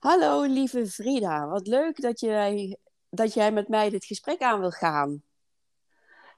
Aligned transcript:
Hallo 0.00 0.42
lieve 0.42 0.86
Frida, 0.86 1.46
wat 1.46 1.66
leuk 1.66 2.00
dat 2.00 2.20
jij, 2.20 2.76
dat 3.10 3.34
jij 3.34 3.52
met 3.52 3.68
mij 3.68 3.90
dit 3.90 4.04
gesprek 4.04 4.40
aan 4.40 4.60
wil 4.60 4.70
gaan. 4.70 5.22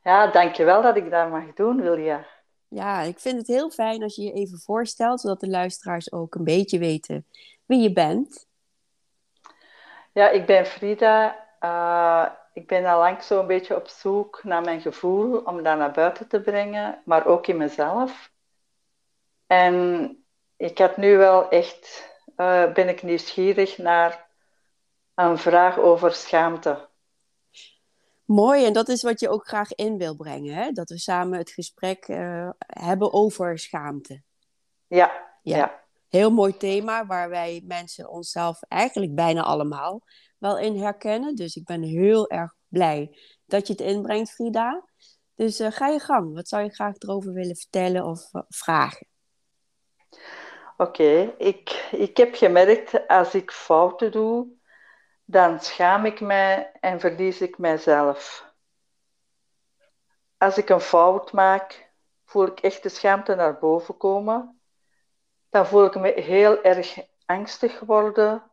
Ja, 0.02 0.27
dankjewel 0.27 0.82
dat 0.82 0.96
ik 0.96 1.11
dat 1.11 1.30
mag 1.30 1.52
doen, 1.54 1.80
Wilja. 1.80 2.27
Ja, 2.68 3.00
ik 3.00 3.18
vind 3.18 3.38
het 3.38 3.46
heel 3.46 3.70
fijn 3.70 4.02
als 4.02 4.16
je 4.16 4.22
je 4.22 4.32
even 4.32 4.59
voorstelt, 4.59 5.20
zodat 5.20 5.40
de 5.40 5.48
luisteraars 5.48 6.12
ook 6.12 6.34
een 6.34 6.45
beetje 6.45 6.79
weten 6.79 7.27
wie 7.66 7.80
je 7.80 7.93
bent. 7.93 8.46
Ja, 10.12 10.29
ik 10.29 10.46
ben 10.46 10.66
Frida. 10.66 11.46
Uh, 11.60 12.26
ik 12.52 12.66
ben 12.66 12.84
al 12.84 12.98
lang 12.98 13.22
zo'n 13.22 13.46
beetje 13.46 13.76
op 13.76 13.88
zoek 13.88 14.44
naar 14.44 14.62
mijn 14.62 14.80
gevoel, 14.80 15.38
om 15.38 15.62
dat 15.62 15.79
naar 15.79 15.92
buiten 15.92 16.29
te 16.29 16.40
brengen, 16.40 17.02
maar 17.04 17.26
ook 17.26 17.46
in 17.46 17.56
mezelf. 17.56 18.32
En 19.46 20.16
ik 20.56 20.79
had 20.79 20.96
nu 20.96 21.16
wel 21.16 21.48
echt 21.48 22.11
uh, 22.36 22.72
ben 22.72 22.88
ik 22.88 23.02
nieuwsgierig 23.02 23.78
naar 23.78 24.30
een 25.14 25.38
vraag 25.38 25.78
over 25.78 26.12
schaamte. 26.12 26.88
Mooi, 28.24 28.64
en 28.64 28.73
dat 28.73 28.88
is 28.88 29.02
wat 29.02 29.20
je 29.20 29.28
ook 29.28 29.46
graag 29.46 29.73
in 29.73 29.98
wil 29.98 30.16
brengen, 30.16 30.54
hè? 30.54 30.70
dat 30.70 30.88
we 30.88 30.98
samen 30.98 31.38
het 31.38 31.50
gesprek 31.50 32.09
uh, 32.09 32.50
hebben 32.66 33.12
over 33.12 33.59
schaamte. 33.59 34.23
Ja, 34.87 35.12
ja, 35.42 35.56
ja. 35.56 35.80
Heel 36.09 36.30
mooi 36.30 36.56
thema 36.56 37.06
waar 37.06 37.28
wij 37.28 37.62
mensen 37.64 38.09
onszelf 38.09 38.62
eigenlijk 38.62 39.14
bijna 39.14 39.42
allemaal 39.42 40.02
wel 40.38 40.59
in 40.59 40.76
herkennen. 40.76 41.34
Dus 41.34 41.56
ik 41.56 41.64
ben 41.64 41.82
heel 41.82 42.30
erg 42.30 42.54
blij 42.68 43.18
dat 43.46 43.66
je 43.66 43.73
het 43.73 43.82
inbrengt, 43.82 44.30
Frida. 44.30 44.84
Dus 45.34 45.60
uh, 45.60 45.70
ga 45.70 45.88
je 45.88 45.98
gang. 45.98 46.34
Wat 46.34 46.48
zou 46.48 46.62
je 46.62 46.74
graag 46.74 46.95
erover 46.98 47.32
willen 47.32 47.56
vertellen 47.56 48.04
of 48.04 48.30
vragen? 48.48 49.06
Oké, 50.82 51.34
ik, 51.38 51.88
ik 51.91 52.16
heb 52.16 52.34
gemerkt 52.34 53.09
als 53.09 53.34
ik 53.34 53.50
fouten 53.50 54.12
doe, 54.12 54.46
dan 55.24 55.60
schaam 55.60 56.04
ik 56.04 56.20
mij 56.20 56.73
en 56.80 57.01
verlies 57.01 57.40
ik 57.40 57.59
mijzelf. 57.59 58.51
Als 60.37 60.59
ik 60.59 60.68
een 60.68 60.80
fout 60.80 61.32
maak, 61.32 61.92
voel 62.24 62.46
ik 62.46 62.60
echt 62.60 62.82
de 62.82 62.88
schaamte 62.88 63.34
naar 63.34 63.59
boven 63.59 63.96
komen. 63.96 64.60
Dan 65.48 65.66
voel 65.66 65.84
ik 65.84 65.94
me 65.94 66.12
heel 66.20 66.62
erg 66.62 66.98
angstig 67.26 67.81
worden. 67.81 68.50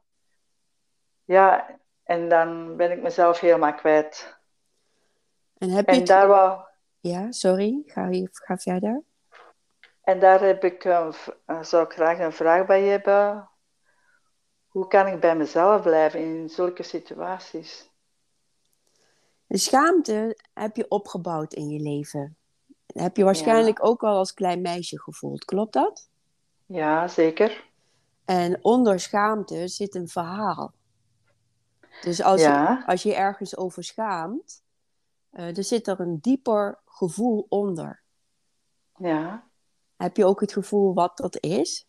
Ja, 1.23 1.79
en 2.03 2.29
dan 2.29 2.75
ben 2.75 2.91
ik 2.91 3.01
mezelf 3.01 3.39
helemaal 3.39 3.73
kwijt. 3.73 4.39
En 5.57 5.69
heb 5.69 5.89
je 5.89 5.91
en 5.91 6.05
daar 6.05 6.27
wou... 6.27 6.61
Ja, 6.99 7.31
sorry, 7.31 7.83
ga, 7.85 8.09
ga 8.31 8.57
verder. 8.57 9.03
En 10.09 10.19
daar 10.19 10.41
heb 10.41 10.63
ik, 10.63 10.85
uh, 10.85 11.11
zou 11.61 11.83
ik 11.83 11.91
graag 11.91 12.19
een 12.19 12.31
vraag 12.31 12.65
bij 12.65 12.83
hebben. 12.83 13.49
Hoe 14.67 14.87
kan 14.87 15.07
ik 15.07 15.19
bij 15.19 15.35
mezelf 15.35 15.81
blijven 15.81 16.19
in 16.19 16.49
zulke 16.49 16.83
situaties? 16.83 17.89
De 19.47 19.57
schaamte 19.57 20.39
heb 20.53 20.75
je 20.75 20.87
opgebouwd 20.87 21.53
in 21.53 21.69
je 21.69 21.79
leven. 21.79 22.37
heb 22.85 23.17
je 23.17 23.23
waarschijnlijk 23.23 23.85
ook 23.85 24.03
al 24.03 24.17
als 24.17 24.33
klein 24.33 24.61
meisje 24.61 24.99
gevoeld, 25.01 25.45
klopt 25.45 25.73
dat? 25.73 26.09
Ja, 26.65 27.07
zeker. 27.07 27.65
En 28.25 28.63
onder 28.63 28.99
schaamte 28.99 29.67
zit 29.67 29.95
een 29.95 30.07
verhaal. 30.07 30.73
Dus 32.01 32.21
als, 32.21 32.41
je, 32.41 32.83
als 32.85 33.03
je 33.03 33.15
ergens 33.15 33.57
over 33.57 33.83
schaamt, 33.83 34.63
uh, 35.31 35.57
er 35.57 35.63
zit 35.63 35.87
er 35.87 35.99
een 35.99 36.19
dieper 36.21 36.79
gevoel 36.85 37.45
onder. 37.49 38.03
Ja. 38.97 39.48
Heb 40.01 40.17
je 40.17 40.25
ook 40.25 40.39
het 40.39 40.53
gevoel 40.53 40.93
wat 40.93 41.17
dat 41.17 41.43
is? 41.43 41.87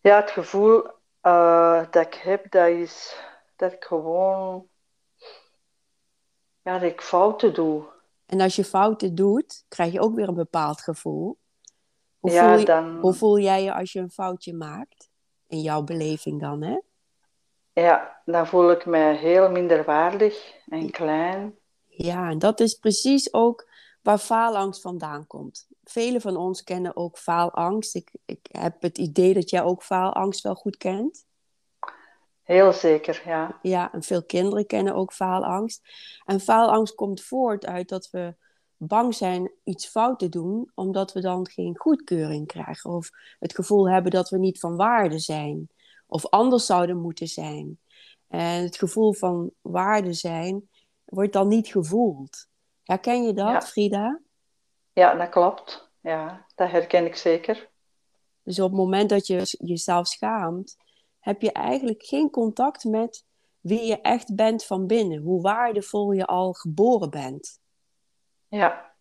Ja, 0.00 0.20
het 0.20 0.30
gevoel 0.30 0.86
uh, 1.22 1.84
dat 1.90 2.06
ik 2.06 2.14
heb, 2.14 2.50
dat 2.50 2.68
is 2.68 3.16
dat 3.56 3.72
ik 3.72 3.84
gewoon 3.84 4.68
ja, 6.62 6.78
dat 6.78 6.90
ik 6.90 7.00
fouten 7.00 7.54
doe. 7.54 7.84
En 8.26 8.40
als 8.40 8.56
je 8.56 8.64
fouten 8.64 9.14
doet, 9.14 9.64
krijg 9.68 9.92
je 9.92 10.00
ook 10.00 10.14
weer 10.14 10.28
een 10.28 10.34
bepaald 10.34 10.80
gevoel. 10.80 11.38
Hoe, 12.18 12.30
ja, 12.30 12.56
voel, 12.56 12.64
dan... 12.64 13.00
hoe 13.00 13.14
voel 13.14 13.38
jij 13.38 13.62
je 13.62 13.74
als 13.74 13.92
je 13.92 14.00
een 14.00 14.10
foutje 14.10 14.54
maakt? 14.54 15.10
In 15.46 15.60
jouw 15.60 15.82
beleving 15.82 16.40
dan, 16.40 16.62
hè? 16.62 16.78
Ja, 17.72 18.20
dan 18.24 18.46
voel 18.46 18.70
ik 18.70 18.86
me 18.86 19.14
heel 19.14 19.50
minderwaardig 19.50 20.54
en 20.68 20.90
klein. 20.90 21.58
Ja, 21.86 22.30
en 22.30 22.38
dat 22.38 22.60
is 22.60 22.74
precies 22.74 23.32
ook 23.32 23.68
waar 24.02 24.18
faalangst 24.18 24.80
vandaan 24.80 25.26
komt. 25.26 25.68
Velen 25.90 26.20
van 26.20 26.36
ons 26.36 26.62
kennen 26.62 26.96
ook 26.96 27.18
faalangst. 27.18 27.94
Ik, 27.94 28.10
ik 28.24 28.48
heb 28.50 28.82
het 28.82 28.98
idee 28.98 29.34
dat 29.34 29.50
jij 29.50 29.62
ook 29.62 29.82
faalangst 29.82 30.42
wel 30.42 30.54
goed 30.54 30.76
kent. 30.76 31.26
Heel 32.42 32.72
zeker, 32.72 33.22
ja. 33.24 33.58
Ja, 33.62 33.92
en 33.92 34.02
veel 34.02 34.24
kinderen 34.24 34.66
kennen 34.66 34.94
ook 34.94 35.12
faalangst. 35.12 35.88
En 36.24 36.40
faalangst 36.40 36.94
komt 36.94 37.22
voort 37.22 37.66
uit 37.66 37.88
dat 37.88 38.10
we 38.10 38.34
bang 38.76 39.14
zijn 39.14 39.52
iets 39.64 39.86
fout 39.86 40.18
te 40.18 40.28
doen, 40.28 40.70
omdat 40.74 41.12
we 41.12 41.20
dan 41.20 41.48
geen 41.48 41.78
goedkeuring 41.78 42.46
krijgen. 42.46 42.90
Of 42.90 43.10
het 43.38 43.54
gevoel 43.54 43.90
hebben 43.90 44.10
dat 44.10 44.28
we 44.28 44.38
niet 44.38 44.58
van 44.60 44.76
waarde 44.76 45.18
zijn. 45.18 45.68
Of 46.06 46.26
anders 46.26 46.66
zouden 46.66 47.00
moeten 47.00 47.28
zijn. 47.28 47.78
En 48.28 48.62
het 48.62 48.76
gevoel 48.76 49.12
van 49.12 49.50
waarde 49.60 50.12
zijn 50.12 50.68
wordt 51.04 51.32
dan 51.32 51.48
niet 51.48 51.68
gevoeld. 51.68 52.48
Herken 52.82 53.22
je 53.22 53.32
dat, 53.32 53.68
Frida? 53.68 54.20
Ja, 54.92 55.14
dat 55.14 55.28
klopt. 55.28 55.90
Ja, 56.00 56.46
dat 56.54 56.70
herken 56.70 57.06
ik 57.06 57.16
zeker. 57.16 57.70
Dus 58.42 58.60
op 58.60 58.70
het 58.70 58.78
moment 58.78 59.10
dat 59.10 59.26
je 59.26 59.56
jezelf 59.58 60.06
schaamt, 60.06 60.76
heb 61.18 61.40
je 61.40 61.52
eigenlijk 61.52 62.02
geen 62.02 62.30
contact 62.30 62.84
met 62.84 63.24
wie 63.60 63.84
je 63.84 64.00
echt 64.00 64.34
bent 64.34 64.64
van 64.64 64.86
binnen. 64.86 65.22
Hoe 65.22 65.42
waardevol 65.42 66.12
je 66.12 66.26
al 66.26 66.52
geboren 66.52 67.10
bent. 67.10 67.60
Ja. 68.48 68.94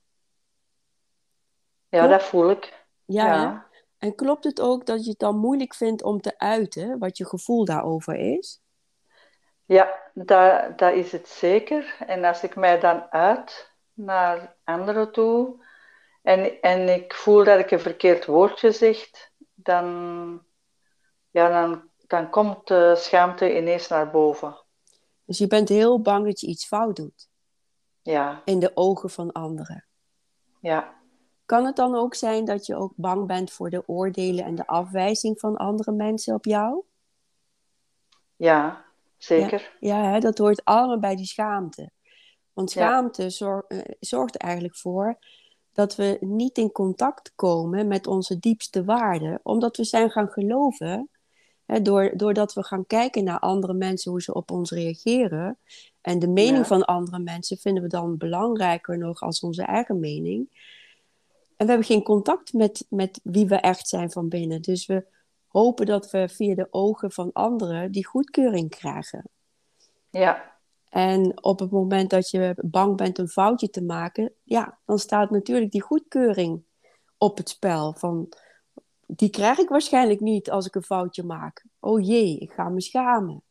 Ja, 1.90 2.08
dat 2.08 2.24
voel 2.24 2.50
ik. 2.50 2.86
Ja. 3.06 3.26
ja. 3.26 3.68
En 3.98 4.16
klopt 4.16 4.44
het 4.44 4.62
ook 4.62 4.86
dat 4.86 5.04
je 5.04 5.10
het 5.10 5.20
dan 5.20 5.38
moeilijk 5.38 5.76
vindt 5.76 6.04
om 6.04 6.22
te 6.22 6.38
uiten 6.38 7.00
wat 7.00 7.18
je 7.18 7.26
gevoel 7.26 7.66
daarover 7.66 8.16
is? 8.16 8.62
Ja, 9.66 10.12
dat, 10.14 10.78
dat 10.78 10.94
is 10.94 11.12
het 11.12 11.28
zeker. 11.28 11.96
En 12.08 12.24
als 12.24 12.44
ik 12.44 12.56
mij 12.56 12.80
dan 12.80 13.12
uit, 13.12 13.76
naar 13.94 14.56
anderen 14.64 15.12
toe 15.12 15.68
en, 16.30 16.62
en 16.62 16.90
ik 16.90 17.14
voel 17.14 17.44
dat 17.44 17.60
ik 17.60 17.72
een 17.72 17.80
verkeerd 17.80 18.26
woordje 18.26 18.72
zeg, 18.72 19.10
dan, 19.54 19.86
ja, 21.30 21.50
dan, 21.50 21.90
dan 22.08 22.30
komt 22.30 22.68
de 22.68 22.94
schaamte 22.98 23.58
ineens 23.58 23.88
naar 23.88 24.12
boven. 24.12 24.58
Dus 25.26 25.38
je 25.38 25.48
bent 25.48 25.70
heel 25.70 26.02
bang 26.02 26.26
dat 26.26 26.40
je 26.40 26.48
iets 26.48 26.66
fout 26.66 26.96
doet? 26.96 27.30
Ja. 28.02 28.42
In 28.46 28.60
de 28.60 28.72
ogen 28.74 29.10
van 29.10 29.32
anderen? 29.32 29.86
Ja. 30.62 30.98
Kan 31.46 31.66
het 31.66 31.76
dan 31.76 31.96
ook 31.96 32.16
zijn 32.16 32.46
dat 32.46 32.66
je 32.66 32.76
ook 32.76 32.94
bang 32.96 33.28
bent 33.28 33.52
voor 33.52 33.70
de 33.70 33.84
oordelen 33.88 34.46
en 34.46 34.56
de 34.56 34.68
afwijzing 34.68 35.40
van 35.40 35.56
andere 35.56 35.92
mensen 35.92 36.34
op 36.34 36.46
jou? 36.46 36.84
Ja, 38.36 38.86
zeker. 39.18 39.78
Ja, 39.80 40.04
ja 40.04 40.12
hè, 40.12 40.20
dat 40.20 40.38
hoort 40.38 40.66
allemaal 40.66 41.00
bij 41.00 41.16
die 41.16 41.26
schaamte. 41.26 41.92
Want 42.54 42.72
schaamte 42.72 43.24
eh, 43.24 43.80
zorgt 44.00 44.36
er 44.36 44.42
eigenlijk 44.42 44.76
voor 44.76 45.18
dat 45.80 45.96
we 45.96 46.18
niet 46.20 46.58
in 46.58 46.72
contact 46.72 47.32
komen 47.36 47.88
met 47.88 48.08
onze 48.08 48.40
diepste 48.40 48.84
waarden, 48.84 49.40
omdat 49.44 49.78
we 49.78 49.84
zijn 49.84 50.12
gaan 50.12 50.28
geloven, 50.28 51.10
hè, 51.66 51.82
door, 51.82 52.12
doordat 52.16 52.54
we 52.54 52.64
gaan 52.64 52.86
kijken 52.86 53.24
naar 53.24 53.40
andere 53.40 53.74
mensen, 53.74 54.12
hoe 54.12 54.22
ze 54.22 54.34
op 54.34 54.52
ons 54.52 54.72
reageren. 54.72 55.58
En 56.02 56.20
de 56.20 56.28
mening 56.28 56.68
van 56.68 56.86
andere 56.86 57.20
mensen 57.20 57.58
vinden 57.58 57.84
we 57.84 57.90
dan 57.90 58.18
belangrijker 58.18 58.98
nog 58.98 59.22
als 59.22 59.40
onze 59.40 59.64
eigen 59.64 60.00
mening. 60.00 60.48
En 61.58 61.66
we 61.66 61.72
hebben 61.72 61.88
geen 61.88 62.04
contact 62.04 62.54
met, 62.54 62.86
met 62.90 63.20
wie 63.24 63.48
we 63.48 63.56
echt 63.56 63.88
zijn 63.88 64.12
van 64.12 64.30
binnen. 64.30 64.62
Dus 64.62 64.86
we 64.86 65.06
hopen 65.48 65.86
dat 65.86 66.12
we 66.12 66.30
via 66.30 66.56
de 66.56 66.68
ogen 66.70 67.12
van 67.12 67.30
anderen 67.34 67.92
die 67.92 68.06
goedkeuring 68.06 68.70
krijgen. 68.70 69.30
Ja. 70.10 70.59
En 70.90 71.44
op 71.44 71.60
het 71.60 71.72
moment 71.72 72.10
dat 72.10 72.30
je 72.30 72.54
bang 72.58 72.98
bent 72.98 73.18
een 73.18 73.28
foutje 73.28 73.70
te 73.70 73.84
maken, 73.84 74.34
ja, 74.44 74.80
dan 74.86 75.00
staat 75.00 75.30
natuurlijk 75.30 75.72
die 75.72 75.82
goedkeuring 75.82 76.64
op 77.18 77.38
het 77.38 77.50
spel. 77.50 77.94
Van, 77.94 78.34
die 79.06 79.30
krijg 79.30 79.58
ik 79.58 79.70
waarschijnlijk 79.70 80.20
niet 80.20 80.52
als 80.52 80.66
ik 80.66 80.76
een 80.76 80.84
foutje 80.84 81.24
maak. 81.24 81.66
Oh 81.80 82.06
jee, 82.06 82.38
ik 82.38 82.52
ga 82.52 82.70
me 82.70 82.82
schamen. 82.82 83.44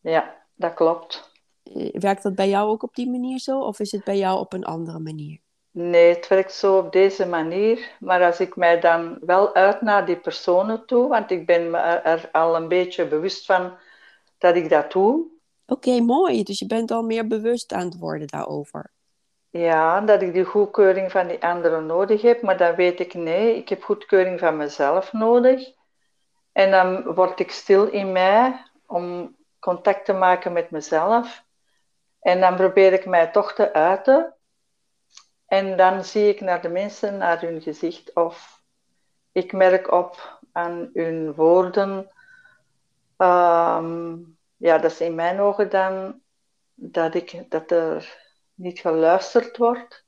Ja, 0.00 0.46
dat 0.54 0.74
klopt. 0.74 1.32
Eh, 1.62 1.92
werkt 1.92 2.22
dat 2.22 2.34
bij 2.34 2.48
jou 2.48 2.68
ook 2.68 2.82
op 2.82 2.94
die 2.94 3.10
manier 3.10 3.38
zo, 3.38 3.60
of 3.60 3.80
is 3.80 3.92
het 3.92 4.04
bij 4.04 4.16
jou 4.16 4.38
op 4.38 4.52
een 4.52 4.64
andere 4.64 4.98
manier? 4.98 5.40
Nee, 5.70 6.14
het 6.14 6.28
werkt 6.28 6.52
zo 6.52 6.78
op 6.78 6.92
deze 6.92 7.26
manier. 7.26 7.96
Maar 8.00 8.24
als 8.24 8.40
ik 8.40 8.56
mij 8.56 8.80
dan 8.80 9.18
wel 9.20 9.54
uit 9.54 9.80
naar 9.80 10.06
die 10.06 10.16
personen 10.16 10.86
toe, 10.86 11.08
want 11.08 11.30
ik 11.30 11.46
ben 11.46 11.70
me 11.70 11.78
er 11.78 12.28
al 12.32 12.56
een 12.56 12.68
beetje 12.68 13.06
bewust 13.06 13.46
van 13.46 13.72
dat 14.38 14.56
ik 14.56 14.68
dat 14.68 14.92
doe, 14.92 15.26
Oké, 15.66 16.00
mooi. 16.00 16.42
Dus 16.42 16.58
je 16.58 16.66
bent 16.66 16.90
al 16.90 17.02
meer 17.02 17.26
bewust 17.26 17.72
aan 17.72 17.84
het 17.84 17.98
worden 17.98 18.26
daarover. 18.26 18.92
Ja, 19.50 20.00
dat 20.00 20.22
ik 20.22 20.32
die 20.32 20.44
goedkeuring 20.44 21.10
van 21.10 21.26
die 21.26 21.42
anderen 21.42 21.86
nodig 21.86 22.22
heb, 22.22 22.42
maar 22.42 22.56
dan 22.56 22.74
weet 22.74 23.00
ik 23.00 23.14
nee, 23.14 23.56
ik 23.56 23.68
heb 23.68 23.82
goedkeuring 23.82 24.38
van 24.38 24.56
mezelf 24.56 25.12
nodig. 25.12 25.72
En 26.52 26.70
dan 26.70 27.14
word 27.14 27.40
ik 27.40 27.50
stil 27.50 27.86
in 27.86 28.12
mij 28.12 28.64
om 28.86 29.36
contact 29.58 30.04
te 30.04 30.12
maken 30.12 30.52
met 30.52 30.70
mezelf. 30.70 31.44
En 32.20 32.40
dan 32.40 32.56
probeer 32.56 32.92
ik 32.92 33.06
mij 33.06 33.26
toch 33.26 33.52
te 33.52 33.72
uiten. 33.72 34.34
En 35.46 35.76
dan 35.76 36.04
zie 36.04 36.28
ik 36.28 36.40
naar 36.40 36.62
de 36.62 36.68
mensen, 36.68 37.16
naar 37.16 37.40
hun 37.40 37.60
gezicht, 37.60 38.14
of 38.14 38.62
ik 39.32 39.52
merk 39.52 39.92
op 39.92 40.40
aan 40.52 40.90
hun 40.92 41.34
woorden. 41.34 42.10
Ehm, 43.16 44.16
ja, 44.56 44.78
dat 44.78 44.90
is 44.90 45.00
in 45.00 45.14
mijn 45.14 45.40
ogen 45.40 45.70
dan 45.70 46.20
dat, 46.74 47.14
ik, 47.14 47.50
dat 47.50 47.70
er 47.70 48.22
niet 48.54 48.80
geluisterd 48.80 49.56
wordt. 49.56 50.04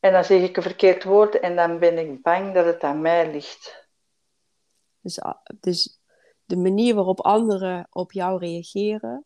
En 0.00 0.12
dan 0.12 0.24
zeg 0.24 0.42
ik 0.42 0.56
een 0.56 0.62
verkeerd 0.62 1.04
woord 1.04 1.40
en 1.40 1.56
dan 1.56 1.78
ben 1.78 1.98
ik 1.98 2.22
bang 2.22 2.54
dat 2.54 2.64
het 2.64 2.82
aan 2.82 3.00
mij 3.00 3.32
ligt. 3.32 3.88
Dus, 5.00 5.20
ah, 5.20 5.38
dus 5.60 6.00
de 6.44 6.56
manier 6.56 6.94
waarop 6.94 7.20
anderen 7.20 7.86
op 7.90 8.12
jou 8.12 8.38
reageren, 8.38 9.24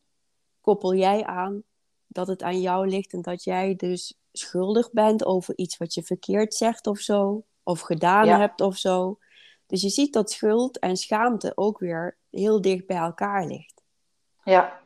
koppel 0.61 0.95
jij 0.95 1.25
aan 1.25 1.63
dat 2.07 2.27
het 2.27 2.43
aan 2.43 2.61
jou 2.61 2.89
ligt 2.89 3.13
en 3.13 3.23
dat 3.23 3.45
jij 3.45 3.77
dus 3.77 4.19
schuldig 4.33 4.93
bent 4.93 5.25
over 5.25 5.57
iets 5.57 5.77
wat 5.77 5.95
je 5.95 6.03
verkeerd 6.03 6.55
zegt 6.55 6.87
of 6.87 6.99
zo, 6.99 7.45
of 7.63 7.81
gedaan 7.81 8.29
hebt 8.29 8.61
of 8.61 8.77
zo. 8.77 9.19
Dus 9.67 9.83
je 9.83 9.89
ziet 9.89 10.13
dat 10.13 10.31
schuld 10.31 10.79
en 10.79 10.97
schaamte 10.97 11.53
ook 11.55 11.79
weer 11.79 12.19
heel 12.31 12.61
dicht 12.61 12.87
bij 12.87 12.97
elkaar 12.97 13.47
ligt. 13.47 13.78
Ja. 14.49 14.81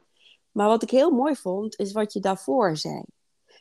Maar 0.50 0.69
wat 0.69 0.82
ik 0.82 0.91
heel 0.91 1.11
mooi 1.11 1.37
vond, 1.37 1.79
is 1.79 1.93
wat 1.93 2.12
je 2.12 2.20
daarvoor 2.20 2.76
zei. 2.76 3.03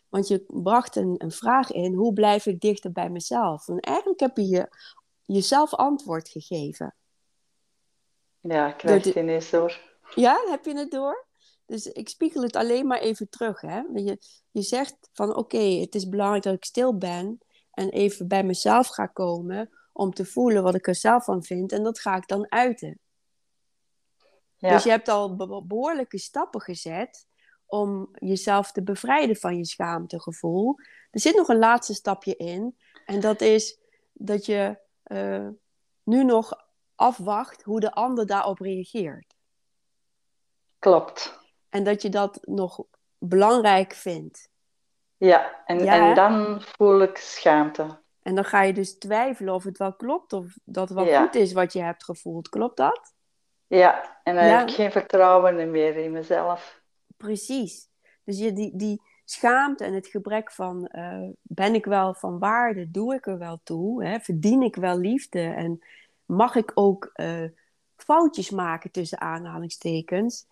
Want 0.10 0.28
je 0.28 0.44
bracht 0.48 0.96
een, 0.96 1.16
een 1.18 1.32
vraag 1.32 1.72
in, 1.72 1.94
hoe 1.94 2.14
blijf 2.14 2.46
ik 2.46 2.60
dichter 2.60 2.92
bij 2.92 3.10
mezelf? 3.10 3.68
En 3.68 3.80
eigenlijk 3.80 4.20
heb 4.20 4.38
je, 4.38 4.46
je 4.46 4.70
jezelf 5.26 5.74
antwoord 5.74 6.30
gegeven. 6.30 6.96
Ja, 8.40 8.68
ik 8.68 8.78
krijg 8.78 9.04
het 9.04 9.16
ineens 9.16 9.50
door. 9.50 9.80
Ja, 10.16 10.44
heb 10.50 10.66
je 10.66 10.78
het 10.78 10.92
door? 10.92 11.26
Dus 11.66 11.86
ik 11.86 12.10
spiegel 12.10 12.42
het 12.42 12.56
alleen 12.56 12.88
maar 12.88 13.00
even 13.00 13.30
terug. 13.30 13.62
Hè? 13.62 13.82
Je, 13.94 14.18
je 14.52 14.62
zegt 14.62 15.10
van 15.14 15.36
oké, 15.36 15.58
het 15.58 15.96
is 15.96 16.10
belangrijk 16.10 16.44
dat 16.44 16.54
ik 16.54 16.66
stil 16.66 16.98
ben 16.98 17.40
en 17.72 17.90
even 17.90 18.28
bij 18.28 18.44
mezelf 18.44 18.88
ga 18.88 19.06
komen 19.06 19.70
om 19.94 20.14
te 20.14 20.26
voelen 20.26 20.64
wat 20.64 20.76
ik 20.76 20.88
er 20.88 20.96
zelf 20.96 21.24
van 21.24 21.44
vind. 21.44 21.72
En 21.72 21.84
dat 21.84 22.00
ga 22.00 22.16
ik 22.16 22.28
dan 22.28 22.52
uiten. 22.52 23.00
Ja. 24.62 24.74
Dus 24.74 24.84
je 24.84 24.90
hebt 24.90 25.08
al 25.08 25.36
behoorlijke 25.66 26.18
stappen 26.18 26.62
gezet 26.62 27.28
om 27.66 28.10
jezelf 28.14 28.72
te 28.72 28.84
bevrijden 28.84 29.36
van 29.36 29.58
je 29.58 29.66
schaamtegevoel. 29.66 30.80
Er 31.12 31.20
zit 31.20 31.36
nog 31.36 31.48
een 31.48 31.60
laatste 31.60 31.94
stapje 31.94 32.36
in. 32.36 32.78
En 33.06 33.20
dat 33.20 33.42
is 33.42 33.80
dat 34.14 34.46
je 34.46 34.78
uh, 35.06 35.48
nu 36.04 36.24
nog 36.24 36.54
afwacht 36.96 37.64
hoe 37.64 37.80
de 37.80 37.92
ander 37.92 38.26
daarop 38.26 38.60
reageert. 38.60 39.36
Klopt. 40.80 41.40
En 41.70 41.84
dat 41.84 42.02
je 42.02 42.10
dat 42.10 42.40
nog 42.42 42.84
belangrijk 43.18 43.94
vindt. 43.94 44.50
Ja, 45.18 45.64
en, 45.66 45.88
en 45.88 46.16
dan 46.16 46.62
voel 46.62 47.02
ik 47.02 47.18
schaamte. 47.18 48.00
En 48.22 48.36
dan 48.36 48.46
ga 48.46 48.62
je 48.62 48.74
dus 48.74 48.98
twijfelen 48.98 49.54
of 49.54 49.64
het 49.64 49.78
wel 49.78 49.94
klopt, 49.94 50.34
of 50.34 50.58
dat 50.64 50.90
het 50.90 50.98
wel 50.98 51.22
goed 51.22 51.36
is 51.36 51.54
wat 51.54 51.74
je 51.74 51.82
hebt 51.82 52.04
gevoeld. 52.04 52.50
Klopt 52.50 52.78
dat? 52.78 53.14
Ja, 53.78 54.20
en 54.24 54.36
dan 54.36 54.44
heb 54.44 54.68
ik 54.68 54.76
geen 54.76 54.92
vertrouwen 54.92 55.72
meer 55.72 55.96
in 55.96 56.12
mezelf. 56.12 56.82
Precies. 57.18 57.90
Dus 58.24 58.40
je, 58.40 58.54
die, 58.54 58.76
die 58.76 59.02
schaamte 59.26 59.84
en 59.84 59.94
het 59.94 60.08
gebrek 60.08 60.52
van 60.52 60.90
uh, 60.92 61.30
ben 61.42 61.76
ik 61.76 61.86
wel 61.86 62.14
van 62.14 62.40
waarde, 62.40 62.92
doe 62.92 63.16
ik 63.16 63.28
er 63.28 63.38
wel 63.38 63.60
toe, 63.64 64.06
hè? 64.06 64.20
verdien 64.20 64.62
ik 64.62 64.76
wel 64.76 64.98
liefde 64.98 65.42
en 65.42 65.84
mag 66.26 66.56
ik 66.56 66.72
ook 66.74 67.12
uh, 67.16 67.44
foutjes 67.96 68.50
maken 68.50 68.92
tussen 68.92 69.22
aanhalingstekens, 69.22 70.48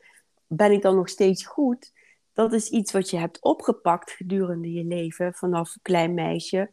ben 0.48 0.72
ik 0.72 0.82
dan 0.82 0.96
nog 0.96 1.10
steeds 1.10 1.46
goed? 1.46 1.94
Dat 2.34 2.54
is 2.54 2.70
iets 2.70 2.92
wat 2.92 3.10
je 3.10 3.18
hebt 3.18 3.42
opgepakt 3.42 4.12
gedurende 4.12 4.74
je 4.74 4.84
leven 4.84 5.34
vanaf 5.34 5.76
klein 5.82 6.14
meisje, 6.14 6.72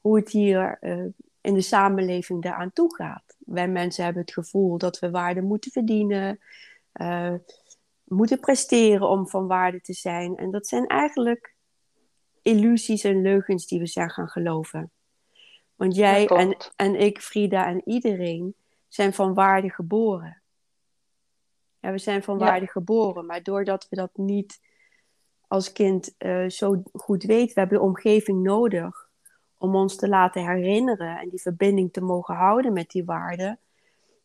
hoe 0.00 0.16
het 0.16 0.30
hier 0.30 0.78
uh, 0.80 1.06
in 1.46 1.54
de 1.54 1.60
samenleving 1.60 2.42
daaraan 2.42 2.72
toe 2.72 2.94
gaat. 2.94 3.36
Wij 3.38 3.68
mensen 3.68 4.04
hebben 4.04 4.22
het 4.22 4.32
gevoel 4.32 4.78
dat 4.78 4.98
we 4.98 5.10
waarde 5.10 5.42
moeten 5.42 5.70
verdienen, 5.70 6.38
uh, 6.94 7.34
moeten 8.04 8.40
presteren 8.40 9.08
om 9.08 9.28
van 9.28 9.46
waarde 9.46 9.80
te 9.80 9.92
zijn. 9.92 10.36
En 10.36 10.50
dat 10.50 10.66
zijn 10.66 10.86
eigenlijk 10.86 11.54
illusies 12.42 13.04
en 13.04 13.22
leugens 13.22 13.66
die 13.66 13.78
we 13.78 13.86
zijn 13.86 14.10
gaan 14.10 14.28
geloven. 14.28 14.90
Want 15.74 15.96
jij 15.96 16.26
en, 16.26 16.56
en 16.76 16.94
ik, 16.94 17.20
Frida 17.20 17.66
en 17.66 17.82
iedereen 17.84 18.54
zijn 18.88 19.12
van 19.12 19.34
waarde 19.34 19.70
geboren. 19.70 20.42
Ja, 21.80 21.90
we 21.90 21.98
zijn 21.98 22.22
van 22.22 22.38
waarde 22.38 22.66
geboren, 22.66 23.26
maar 23.26 23.42
doordat 23.42 23.86
we 23.90 23.96
dat 23.96 24.10
niet 24.16 24.60
als 25.48 25.72
kind 25.72 26.14
uh, 26.18 26.48
zo 26.48 26.82
goed 26.92 27.22
weten, 27.22 27.54
we 27.54 27.60
hebben 27.60 27.78
de 27.78 27.84
omgeving 27.84 28.42
nodig 28.42 29.05
om 29.58 29.74
ons 29.74 29.96
te 29.96 30.08
laten 30.08 30.46
herinneren 30.46 31.18
en 31.18 31.28
die 31.28 31.40
verbinding 31.40 31.92
te 31.92 32.00
mogen 32.00 32.34
houden 32.34 32.72
met 32.72 32.90
die 32.90 33.04
waarden, 33.04 33.58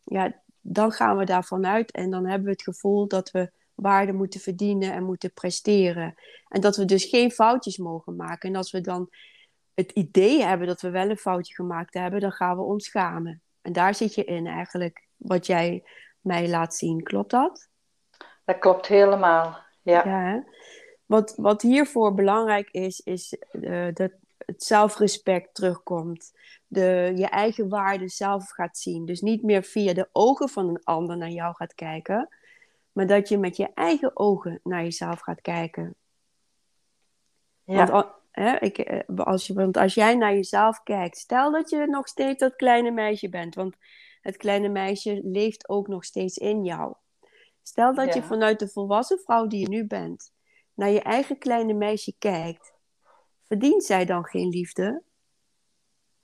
ja, 0.03 0.41
dan 0.61 0.91
gaan 0.91 1.17
we 1.17 1.25
daarvan 1.25 1.65
uit 1.65 1.91
en 1.91 2.09
dan 2.09 2.25
hebben 2.25 2.45
we 2.45 2.51
het 2.51 2.63
gevoel 2.63 3.07
dat 3.07 3.31
we 3.31 3.51
waarde 3.75 4.13
moeten 4.13 4.39
verdienen 4.39 4.93
en 4.93 5.03
moeten 5.03 5.33
presteren. 5.33 6.15
En 6.47 6.61
dat 6.61 6.75
we 6.75 6.85
dus 6.85 7.05
geen 7.05 7.31
foutjes 7.31 7.77
mogen 7.77 8.15
maken. 8.15 8.49
En 8.49 8.55
als 8.55 8.71
we 8.71 8.81
dan 8.81 9.09
het 9.73 9.91
idee 9.91 10.43
hebben 10.43 10.67
dat 10.67 10.81
we 10.81 10.89
wel 10.89 11.09
een 11.09 11.17
foutje 11.17 11.53
gemaakt 11.53 11.93
hebben, 11.93 12.19
dan 12.19 12.31
gaan 12.31 12.55
we 12.55 12.63
ons 12.63 12.85
schamen. 12.85 13.41
En 13.61 13.73
daar 13.73 13.95
zit 13.95 14.15
je 14.15 14.23
in 14.23 14.47
eigenlijk, 14.47 15.07
wat 15.17 15.45
jij 15.45 15.83
mij 16.19 16.49
laat 16.49 16.75
zien. 16.75 17.03
Klopt 17.03 17.31
dat? 17.31 17.69
Dat 18.45 18.59
klopt 18.59 18.87
helemaal, 18.87 19.57
ja. 19.81 20.05
ja 20.05 20.43
wat, 21.11 21.33
wat 21.35 21.61
hiervoor 21.61 22.13
belangrijk 22.13 22.69
is, 22.69 22.99
is 22.99 23.37
uh, 23.51 23.87
dat 23.93 24.11
het 24.51 24.63
zelfrespect 24.63 25.53
terugkomt. 25.53 26.31
De, 26.67 27.11
je 27.15 27.27
eigen 27.27 27.69
waarde 27.69 28.07
zelf 28.07 28.49
gaat 28.49 28.77
zien. 28.77 29.05
Dus 29.05 29.21
niet 29.21 29.43
meer 29.43 29.63
via 29.63 29.93
de 29.93 30.09
ogen 30.11 30.49
van 30.49 30.69
een 30.69 30.83
ander 30.83 31.17
naar 31.17 31.29
jou 31.29 31.55
gaat 31.55 31.75
kijken, 31.75 32.29
maar 32.91 33.07
dat 33.07 33.29
je 33.29 33.37
met 33.37 33.57
je 33.57 33.69
eigen 33.73 34.17
ogen 34.17 34.59
naar 34.63 34.83
jezelf 34.83 35.19
gaat 35.19 35.41
kijken. 35.41 35.95
Ja. 37.63 37.85
Want, 37.85 38.07
hè, 38.31 38.59
ik, 38.59 38.77
eh, 38.77 39.25
als 39.25 39.47
je, 39.47 39.53
want 39.53 39.77
als 39.77 39.93
jij 39.93 40.15
naar 40.15 40.33
jezelf 40.33 40.83
kijkt, 40.83 41.17
stel 41.17 41.51
dat 41.51 41.69
je 41.69 41.87
nog 41.87 42.07
steeds 42.07 42.39
dat 42.39 42.55
kleine 42.55 42.91
meisje 42.91 43.29
bent, 43.29 43.55
want 43.55 43.75
het 44.21 44.37
kleine 44.37 44.69
meisje 44.69 45.19
leeft 45.23 45.69
ook 45.69 45.87
nog 45.87 46.05
steeds 46.05 46.37
in 46.37 46.63
jou. 46.63 46.93
Stel 47.63 47.93
dat 47.93 48.13
je 48.13 48.23
vanuit 48.23 48.59
de 48.59 48.67
volwassen 48.67 49.19
vrouw 49.19 49.47
die 49.47 49.59
je 49.59 49.69
nu 49.69 49.87
bent, 49.87 50.33
naar 50.73 50.89
je 50.89 51.01
eigen 51.01 51.37
kleine 51.37 51.73
meisje 51.73 52.13
kijkt, 52.17 52.70
verdient 53.51 53.83
zij 53.83 54.05
dan 54.05 54.25
geen 54.25 54.49
liefde? 54.49 55.01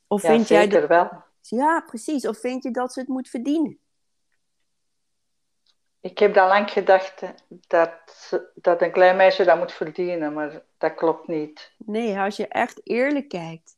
Of 0.07 0.21
ja, 0.21 0.29
vind 0.29 0.47
jij 0.47 0.67
dat... 0.67 0.87
wel. 0.87 1.23
Ja, 1.41 1.83
precies. 1.87 2.27
Of 2.27 2.39
vind 2.39 2.63
je 2.63 2.71
dat 2.71 2.93
ze 2.93 2.99
het 2.99 3.07
moet 3.09 3.29
verdienen? 3.29 3.79
Ik 5.99 6.19
heb 6.19 6.37
al 6.37 6.47
lang 6.47 6.71
gedacht 6.71 7.21
dat, 7.47 7.91
dat 8.55 8.81
een 8.81 8.91
klein 8.91 9.15
meisje 9.15 9.43
dat 9.43 9.57
moet 9.57 9.71
verdienen, 9.71 10.33
maar 10.33 10.61
dat 10.77 10.95
klopt 10.95 11.27
niet. 11.27 11.71
Nee, 11.77 12.19
als 12.19 12.35
je 12.35 12.47
echt 12.47 12.81
eerlijk 12.83 13.29
kijkt. 13.29 13.77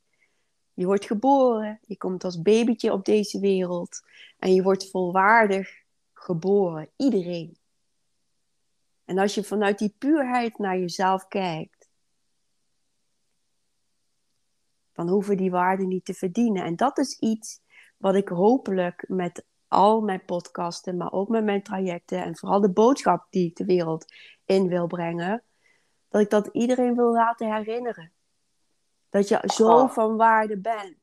Je 0.74 0.86
wordt 0.86 1.06
geboren, 1.06 1.78
je 1.86 1.96
komt 1.96 2.24
als 2.24 2.42
babytje 2.42 2.92
op 2.92 3.04
deze 3.04 3.40
wereld 3.40 4.02
en 4.38 4.54
je 4.54 4.62
wordt 4.62 4.90
volwaardig 4.90 5.82
geboren. 6.12 6.88
Iedereen. 6.96 7.56
En 9.04 9.18
als 9.18 9.34
je 9.34 9.44
vanuit 9.44 9.78
die 9.78 9.94
puurheid 9.98 10.58
naar 10.58 10.78
jezelf 10.78 11.28
kijkt, 11.28 11.79
dan 15.00 15.08
hoeven 15.08 15.36
die 15.36 15.50
waarden 15.50 15.88
niet 15.88 16.04
te 16.04 16.14
verdienen. 16.14 16.64
En 16.64 16.76
dat 16.76 16.98
is 16.98 17.18
iets 17.18 17.60
wat 17.96 18.14
ik 18.14 18.28
hopelijk 18.28 19.04
met 19.08 19.44
al 19.68 20.00
mijn 20.00 20.24
podcasten, 20.24 20.96
maar 20.96 21.12
ook 21.12 21.28
met 21.28 21.44
mijn 21.44 21.62
trajecten 21.62 22.24
en 22.24 22.36
vooral 22.36 22.60
de 22.60 22.72
boodschap 22.72 23.26
die 23.30 23.46
ik 23.46 23.56
de 23.56 23.64
wereld 23.64 24.04
in 24.44 24.68
wil 24.68 24.86
brengen, 24.86 25.42
dat 26.08 26.20
ik 26.20 26.30
dat 26.30 26.48
iedereen 26.52 26.94
wil 26.94 27.12
laten 27.12 27.54
herinneren. 27.54 28.12
Dat 29.08 29.28
je 29.28 29.42
zo 29.44 29.68
oh. 29.68 29.90
van 29.90 30.16
waarde 30.16 30.58
bent. 30.58 30.96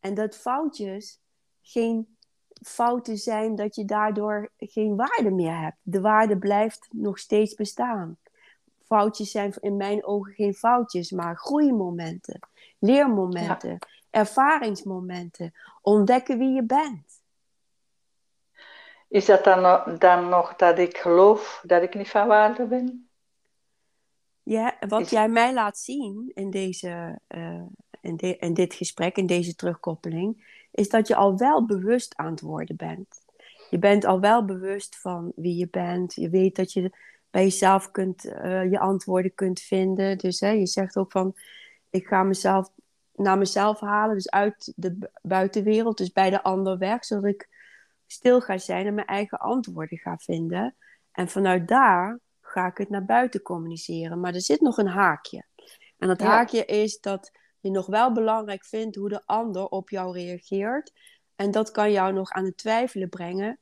En 0.00 0.14
dat 0.14 0.36
foutjes 0.36 1.20
geen 1.62 2.16
fouten 2.62 3.18
zijn 3.18 3.54
dat 3.54 3.74
je 3.74 3.84
daardoor 3.84 4.52
geen 4.56 4.96
waarde 4.96 5.30
meer 5.30 5.58
hebt. 5.58 5.78
De 5.82 6.00
waarde 6.00 6.38
blijft 6.38 6.88
nog 6.90 7.18
steeds 7.18 7.54
bestaan. 7.54 8.18
Foutjes 8.84 9.30
zijn 9.30 9.54
in 9.60 9.76
mijn 9.76 10.04
ogen 10.04 10.32
geen 10.32 10.54
foutjes, 10.54 11.10
maar 11.10 11.36
groeimomenten, 11.36 12.40
leermomenten, 12.80 13.78
ervaringsmomenten, 14.10 15.54
ontdekken 15.82 16.38
wie 16.38 16.52
je 16.52 16.64
bent. 16.64 17.22
Is 19.08 19.24
dat 19.24 19.44
dan, 19.44 19.96
dan 19.98 20.28
nog 20.28 20.56
dat 20.56 20.78
ik 20.78 20.96
geloof 20.96 21.62
dat 21.66 21.82
ik 21.82 21.94
niet 21.94 22.10
van 22.10 22.26
waarde 22.26 22.66
ben? 22.66 23.08
Ja, 24.42 24.76
wat 24.88 25.10
jij 25.10 25.28
mij 25.28 25.54
laat 25.54 25.78
zien 25.78 26.30
in, 26.34 26.50
deze, 26.50 27.18
uh, 27.28 27.62
in, 28.00 28.16
de, 28.16 28.36
in 28.36 28.54
dit 28.54 28.74
gesprek, 28.74 29.16
in 29.16 29.26
deze 29.26 29.54
terugkoppeling, 29.54 30.58
is 30.70 30.88
dat 30.88 31.08
je 31.08 31.14
al 31.14 31.36
wel 31.36 31.66
bewust 31.66 32.16
aan 32.16 32.30
het 32.30 32.40
worden 32.40 32.76
bent. 32.76 33.24
Je 33.70 33.78
bent 33.78 34.04
al 34.04 34.20
wel 34.20 34.44
bewust 34.44 34.96
van 35.00 35.32
wie 35.36 35.56
je 35.56 35.68
bent. 35.70 36.14
Je 36.14 36.28
weet 36.28 36.56
dat 36.56 36.72
je 36.72 36.92
bij 37.30 37.42
jezelf 37.42 37.90
kunt, 37.90 38.24
uh, 38.24 38.70
je 38.70 38.78
antwoorden 38.78 39.34
kunt 39.34 39.60
vinden. 39.60 40.18
Dus 40.18 40.40
hè, 40.40 40.50
je 40.50 40.66
zegt 40.66 40.96
ook 40.96 41.10
van, 41.10 41.34
ik 41.90 42.06
ga 42.06 42.22
mezelf 42.22 42.70
naar 43.12 43.38
mezelf 43.38 43.80
halen, 43.80 44.14
dus 44.14 44.30
uit 44.30 44.72
de 44.76 45.10
buitenwereld, 45.22 45.98
dus 45.98 46.12
bij 46.12 46.30
de 46.30 46.42
ander 46.42 46.78
weg, 46.78 47.04
zodat 47.04 47.24
ik 47.24 47.48
stil 48.06 48.40
ga 48.40 48.58
zijn 48.58 48.86
en 48.86 48.94
mijn 48.94 49.06
eigen 49.06 49.38
antwoorden 49.38 49.98
ga 49.98 50.16
vinden. 50.16 50.76
En 51.12 51.28
vanuit 51.28 51.68
daar 51.68 52.18
ga 52.40 52.66
ik 52.66 52.78
het 52.78 52.88
naar 52.88 53.04
buiten 53.04 53.42
communiceren. 53.42 54.20
Maar 54.20 54.34
er 54.34 54.40
zit 54.40 54.60
nog 54.60 54.78
een 54.78 54.86
haakje. 54.86 55.44
En 55.98 56.08
dat 56.08 56.20
haakje 56.20 56.64
is 56.64 57.00
dat 57.00 57.30
je 57.60 57.70
nog 57.70 57.86
wel 57.86 58.12
belangrijk 58.12 58.64
vindt 58.64 58.96
hoe 58.96 59.08
de 59.08 59.22
ander 59.26 59.66
op 59.66 59.90
jou 59.90 60.12
reageert. 60.12 60.92
En 61.36 61.50
dat 61.50 61.70
kan 61.70 61.92
jou 61.92 62.12
nog 62.12 62.30
aan 62.30 62.44
het 62.44 62.56
twijfelen 62.56 63.08
brengen 63.08 63.58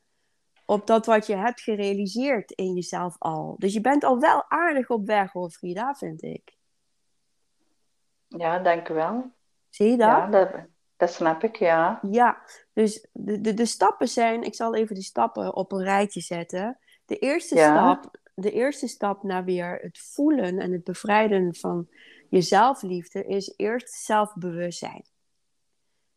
op 0.65 0.87
dat 0.87 1.07
wat 1.07 1.27
je 1.27 1.37
hebt 1.37 1.61
gerealiseerd 1.61 2.51
in 2.51 2.75
jezelf 2.75 3.17
al. 3.19 3.55
Dus 3.59 3.73
je 3.73 3.81
bent 3.81 4.05
al 4.05 4.19
wel 4.19 4.45
aardig 4.49 4.89
op 4.89 5.07
weg 5.07 5.33
hoor, 5.33 5.51
Frida, 5.51 5.95
vind 5.95 6.23
ik. 6.23 6.58
Ja, 8.29 8.59
dank 8.59 8.89
u 8.89 8.95
wel. 8.95 9.33
Zie 9.69 9.91
je 9.91 9.97
dat? 9.97 10.07
Ja, 10.07 10.27
dat, 10.27 10.51
dat 10.97 11.13
snap 11.13 11.43
ik, 11.43 11.57
ja. 11.57 12.01
Ja, 12.11 12.43
dus 12.73 13.07
de, 13.13 13.41
de, 13.41 13.55
de 13.55 13.67
stappen 13.67 14.09
zijn, 14.09 14.43
ik 14.43 14.55
zal 14.55 14.75
even 14.75 14.95
de 14.95 15.03
stappen 15.03 15.55
op 15.55 15.73
een 15.73 15.83
rijtje 15.83 16.21
zetten. 16.21 16.79
De 17.05 17.19
eerste, 17.19 17.57
stap, 17.57 18.19
de 18.35 18.51
eerste 18.51 18.87
stap 18.87 19.23
naar 19.23 19.45
weer 19.45 19.79
het 19.81 19.99
voelen 19.99 20.59
en 20.59 20.73
het 20.73 20.85
bevrijden 20.85 21.55
van 21.55 21.89
je 22.29 22.41
zelfliefde 22.41 23.25
is 23.25 23.53
eerst 23.57 23.91
zelfbewustzijn. 23.91 25.05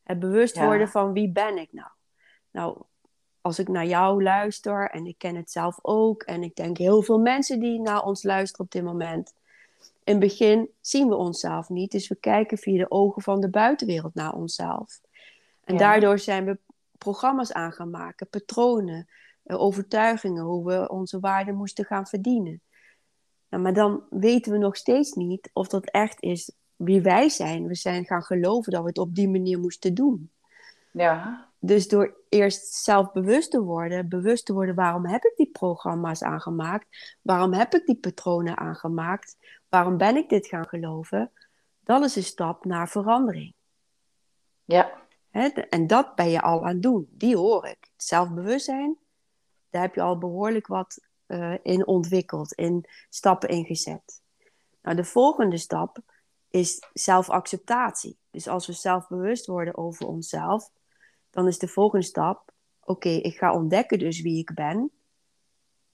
Het 0.03 0.19
bewust 0.19 0.59
worden 0.59 0.89
van 0.89 1.13
wie 1.13 1.31
ben 1.31 1.57
ik 1.57 1.73
nou? 1.73 1.89
Nou, 2.51 2.81
als 3.41 3.59
ik 3.59 3.67
naar 3.67 3.85
jou 3.85 4.23
luister 4.23 4.89
en 4.89 5.05
ik 5.05 5.17
ken 5.17 5.35
het 5.35 5.51
zelf 5.51 5.79
ook 5.81 6.23
en 6.23 6.43
ik 6.43 6.55
denk 6.55 6.77
heel 6.77 7.01
veel 7.01 7.19
mensen 7.19 7.59
die 7.59 7.79
naar 7.79 8.01
ons 8.01 8.23
luisteren 8.23 8.65
op 8.65 8.71
dit 8.71 8.83
moment. 8.83 9.33
In 10.03 10.13
het 10.13 10.19
begin 10.19 10.69
zien 10.81 11.07
we 11.07 11.15
onszelf 11.15 11.69
niet, 11.69 11.91
dus 11.91 12.07
we 12.07 12.15
kijken 12.15 12.57
via 12.57 12.77
de 12.77 12.91
ogen 12.91 13.21
van 13.21 13.41
de 13.41 13.49
buitenwereld 13.49 14.13
naar 14.13 14.33
onszelf. 14.33 15.01
En 15.63 15.77
daardoor 15.77 16.19
zijn 16.19 16.45
we 16.45 16.57
programma's 16.97 17.51
aan 17.51 17.71
gaan 17.71 17.89
maken, 17.89 18.29
patronen, 18.29 19.07
eh, 19.43 19.61
overtuigingen, 19.61 20.43
hoe 20.43 20.65
we 20.65 20.89
onze 20.89 21.19
waarde 21.19 21.51
moesten 21.51 21.85
gaan 21.85 22.07
verdienen. 22.07 22.61
Nou, 23.49 23.63
maar 23.63 23.73
dan 23.73 24.03
weten 24.09 24.51
we 24.51 24.57
nog 24.57 24.77
steeds 24.77 25.13
niet 25.13 25.49
of 25.53 25.67
dat 25.67 25.85
echt 25.85 26.21
is 26.21 26.51
wie 26.75 27.01
wij 27.01 27.29
zijn. 27.29 27.67
We 27.67 27.75
zijn 27.75 28.05
gaan 28.05 28.23
geloven 28.23 28.71
dat 28.71 28.81
we 28.81 28.87
het 28.87 28.97
op 28.97 29.15
die 29.15 29.29
manier 29.29 29.59
moesten 29.59 29.93
doen. 29.93 30.31
Ja. 30.91 31.47
Dus 31.59 31.87
door 31.87 32.17
eerst 32.29 32.73
zelfbewust 32.73 33.51
te 33.51 33.61
worden, 33.61 34.09
bewust 34.09 34.45
te 34.45 34.53
worden 34.53 34.75
waarom 34.75 35.05
heb 35.05 35.23
ik 35.23 35.33
die 35.35 35.49
programma's 35.51 36.23
aangemaakt, 36.23 37.17
waarom 37.21 37.53
heb 37.53 37.73
ik 37.73 37.85
die 37.85 37.95
patronen 37.95 38.57
aangemaakt, 38.57 39.37
waarom 39.71 39.97
ben 39.97 40.15
ik 40.15 40.29
dit 40.29 40.47
gaan 40.47 40.67
geloven, 40.67 41.31
dat 41.83 42.03
is 42.03 42.15
een 42.15 42.23
stap 42.23 42.65
naar 42.65 42.89
verandering. 42.89 43.53
Ja. 44.63 44.99
en 45.69 45.87
dat 45.87 46.15
ben 46.15 46.29
je 46.29 46.41
al 46.41 46.65
aan 46.65 46.73
het 46.73 46.81
doen, 46.81 47.07
die 47.11 47.37
hoor 47.37 47.67
ik. 47.67 47.91
Zelfbewustzijn, 47.95 48.97
daar 49.69 49.81
heb 49.81 49.95
je 49.95 50.01
al 50.01 50.17
behoorlijk 50.17 50.67
wat 50.67 50.99
uh, 51.27 51.53
in 51.63 51.87
ontwikkeld, 51.87 52.53
in 52.53 52.85
stappen 53.09 53.49
ingezet. 53.49 54.21
Nou, 54.81 54.95
de 54.95 55.03
volgende 55.03 55.57
stap 55.57 55.97
is 56.49 56.87
zelfacceptatie. 56.93 58.17
Dus 58.31 58.47
als 58.47 58.67
we 58.67 58.73
zelfbewust 58.73 59.45
worden 59.45 59.77
over 59.77 60.07
onszelf, 60.07 60.69
dan 61.29 61.47
is 61.47 61.57
de 61.57 61.67
volgende 61.67 62.05
stap: 62.05 62.51
oké, 62.79 63.09
ik 63.09 63.37
ga 63.37 63.53
ontdekken 63.53 63.99
dus 63.99 64.21
wie 64.21 64.39
ik 64.39 64.53
ben. 64.53 64.91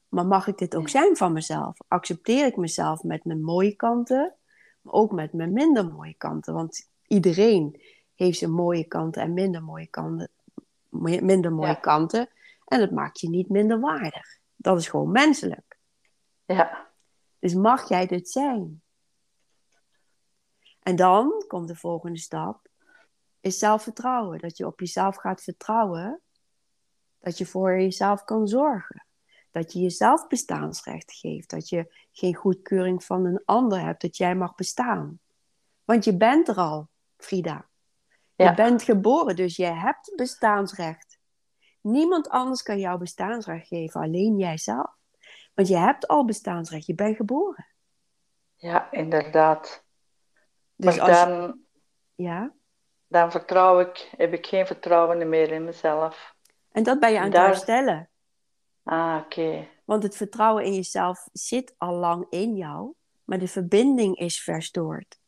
Maar 0.10 0.26
mag 0.26 0.48
ik 0.48 0.58
dit 0.58 0.76
ook 0.76 0.90
zijn 0.90 1.18
van 1.18 1.34
mezelf? 1.34 1.78
Accepteer 1.88 2.46
ik 2.46 2.56
mezelf 2.56 3.04
met 3.04 3.26
mijn 3.26 3.42
mooie 3.42 3.76
kanten, 3.76 4.36
maar 4.82 4.94
ook 4.94 5.12
met 5.12 5.34
mijn 5.34 5.54
minder 5.54 5.88
mooie 5.88 6.14
kanten? 6.14 6.54
Want 6.54 6.90
iedereen 7.08 7.82
heeft 8.16 8.38
zijn 8.38 8.52
mooie 8.52 8.88
kanten 8.88 9.22
en 9.22 9.34
minder 9.34 9.64
mooie 9.64 9.88
kanten. 9.88 10.30
Minder 10.90 11.54
mooie 11.54 11.80
kanten. 11.80 12.30
En 12.66 12.80
dat 12.80 12.92
maakt 12.92 13.20
je 13.20 13.30
niet 13.30 13.50
minder 13.50 13.80
waardig. 13.80 14.40
Dat 14.56 14.78
is 14.78 14.88
gewoon 14.88 15.12
menselijk. 15.12 15.78
Ja. 16.46 16.88
Dus 17.40 17.54
mag 17.54 17.90
jij 17.90 18.08
dit 18.08 18.30
zijn? 18.30 18.82
En 20.80 20.96
dan 20.96 21.44
komt 21.48 21.68
de 21.68 21.76
volgende 21.76 22.20
stap, 22.20 22.68
is 23.40 23.58
zelfvertrouwen. 23.58 24.40
Dat 24.40 24.58
je 24.58 24.66
op 24.66 24.80
jezelf 24.80 25.16
gaat 25.16 25.44
vertrouwen, 25.44 26.22
dat 27.20 27.38
je 27.38 27.46
voor 27.46 27.80
jezelf 27.80 28.24
kan 28.24 28.48
zorgen. 28.48 29.07
Dat 29.52 29.74
je 29.74 29.80
jezelf 29.80 30.28
bestaansrecht 30.28 31.14
geeft, 31.14 31.50
dat 31.50 31.70
je 31.70 31.94
geen 32.12 32.36
goedkeuring 32.36 33.04
van 33.04 33.26
een 33.26 33.42
ander 33.46 33.82
hebt, 33.82 34.02
dat 34.02 34.18
jij 34.18 34.36
mag 34.36 34.56
bestaan. 34.56 35.20
Want 35.84 36.04
je 36.04 36.18
bent 36.18 36.48
er 36.48 36.56
al, 36.56 36.90
Frida. 37.18 37.68
Je 38.36 38.54
bent 38.54 38.84
geboren, 38.84 39.36
dus 39.36 39.56
je 39.56 39.66
hebt 39.66 40.14
bestaansrecht. 40.16 41.20
Niemand 41.82 42.30
anders 42.30 42.62
kan 42.62 42.80
jou 42.80 43.00
bestaansrecht 43.00 43.68
geven, 43.68 44.02
alleen 44.02 44.38
jijzelf. 44.38 44.96
Want 45.54 45.68
je 45.68 45.78
hebt 45.78 46.08
al 46.08 46.26
bestaansrecht, 46.26 46.86
je 46.86 46.96
bent 46.96 47.16
geboren. 47.16 47.68
Ja, 48.56 48.92
inderdaad. 48.92 49.84
Dus 50.76 51.00
als... 51.00 51.12
dan, 51.12 51.60
ja? 52.16 52.54
dan 53.08 53.32
vertrouw 53.32 53.80
ik, 53.80 54.14
heb 54.18 54.34
ik 54.34 54.46
geen 54.48 54.68
vertrouwen 54.68 55.30
meer 55.30 55.52
in 55.52 55.64
mezelf. 55.64 56.36
En 56.72 56.84
dat 56.84 57.00
ben 57.00 57.12
je 57.12 57.20
aan 57.20 57.26
het 57.26 57.34
herstellen. 57.34 58.10
Ah, 58.88 59.22
oké. 59.24 59.68
Want 59.86 60.04
het 60.04 60.16
vertrouwen 60.16 60.64
in 60.64 60.74
jezelf 60.74 61.30
zit 61.34 61.76
al 61.78 61.94
lang 61.94 62.26
in 62.30 62.56
jou, 62.56 62.94
maar 63.24 63.40
de 63.40 63.48
verbinding 63.48 64.18
is 64.18 64.44
verstoord. 64.44 65.20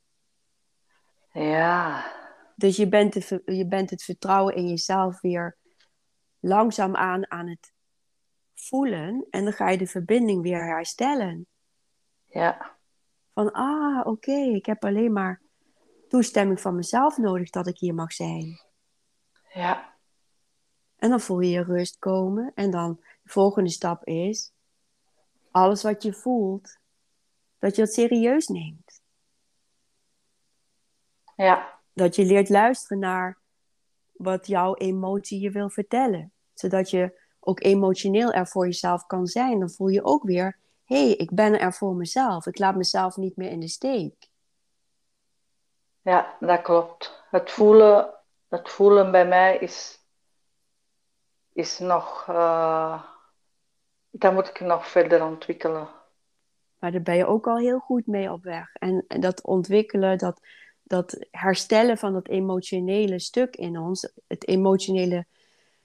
Ja. 1.31 2.05
Dus 2.55 2.75
je 2.75 2.87
bent, 2.87 3.13
de, 3.13 3.41
je 3.45 3.67
bent 3.67 3.89
het 3.89 4.03
vertrouwen 4.03 4.55
in 4.55 4.67
jezelf 4.67 5.21
weer 5.21 5.57
langzaam 6.39 6.95
aan 6.95 7.31
aan 7.31 7.47
het 7.47 7.73
voelen 8.53 9.27
en 9.29 9.43
dan 9.43 9.53
ga 9.53 9.69
je 9.69 9.77
de 9.77 9.87
verbinding 9.87 10.41
weer 10.41 10.63
herstellen. 10.65 11.47
Ja. 12.25 12.77
Van, 13.33 13.51
ah, 13.51 14.07
oké, 14.07 14.35
ik 14.35 14.65
heb 14.65 14.85
alleen 14.85 15.13
maar 15.13 15.41
toestemming 16.07 16.61
van 16.61 16.75
mezelf 16.75 17.17
nodig 17.17 17.49
dat 17.49 17.67
ik 17.67 17.77
hier 17.77 17.93
mag 17.93 18.13
zijn. 18.13 18.59
Ja. 19.53 19.97
En 20.99 21.09
dan 21.09 21.19
voel 21.19 21.39
je 21.39 21.49
je 21.49 21.63
rust 21.63 21.97
komen. 21.97 22.51
En 22.55 22.71
dan 22.71 23.03
volgende 23.31 23.69
stap 23.69 24.03
is, 24.03 24.51
alles 25.51 25.83
wat 25.83 26.03
je 26.03 26.13
voelt, 26.13 26.77
dat 27.59 27.75
je 27.75 27.81
het 27.81 27.93
serieus 27.93 28.47
neemt. 28.47 29.01
Ja. 31.35 31.79
Dat 31.93 32.15
je 32.15 32.25
leert 32.25 32.49
luisteren 32.49 32.99
naar 32.99 33.37
wat 34.11 34.47
jouw 34.47 34.75
emotie 34.75 35.39
je 35.39 35.51
wil 35.51 35.69
vertellen. 35.69 36.31
Zodat 36.53 36.89
je 36.89 37.21
ook 37.39 37.63
emotioneel 37.63 38.31
er 38.31 38.47
voor 38.47 38.65
jezelf 38.65 39.05
kan 39.05 39.27
zijn. 39.27 39.59
Dan 39.59 39.69
voel 39.69 39.87
je 39.87 40.03
ook 40.03 40.23
weer, 40.23 40.57
hé, 40.83 41.05
hey, 41.05 41.15
ik 41.15 41.31
ben 41.31 41.59
er 41.59 41.73
voor 41.73 41.95
mezelf. 41.95 42.45
Ik 42.45 42.57
laat 42.57 42.75
mezelf 42.75 43.17
niet 43.17 43.35
meer 43.35 43.49
in 43.49 43.59
de 43.59 43.67
steek. 43.67 44.29
Ja, 46.01 46.37
dat 46.39 46.61
klopt. 46.61 47.23
Het 47.29 47.51
voelen, 47.51 48.13
het 48.47 48.69
voelen 48.69 49.11
bij 49.11 49.27
mij 49.27 49.57
is, 49.57 49.99
is 51.53 51.79
nog, 51.79 52.27
uh, 52.29 53.03
dat 54.11 54.33
moet 54.33 54.47
ik 54.47 54.59
nog 54.59 54.87
verder 54.87 55.25
ontwikkelen. 55.25 55.87
Maar 56.79 56.91
daar 56.91 57.01
ben 57.01 57.15
je 57.15 57.25
ook 57.25 57.47
al 57.47 57.57
heel 57.57 57.79
goed 57.79 58.07
mee 58.07 58.31
op 58.31 58.43
weg. 58.43 58.75
En, 58.75 59.05
en 59.07 59.19
dat 59.19 59.43
ontwikkelen, 59.43 60.17
dat, 60.17 60.41
dat 60.83 61.27
herstellen 61.31 61.97
van 61.97 62.13
dat 62.13 62.27
emotionele 62.27 63.19
stuk 63.19 63.55
in 63.55 63.77
ons, 63.77 64.13
het 64.27 64.47
emotionele 64.47 65.25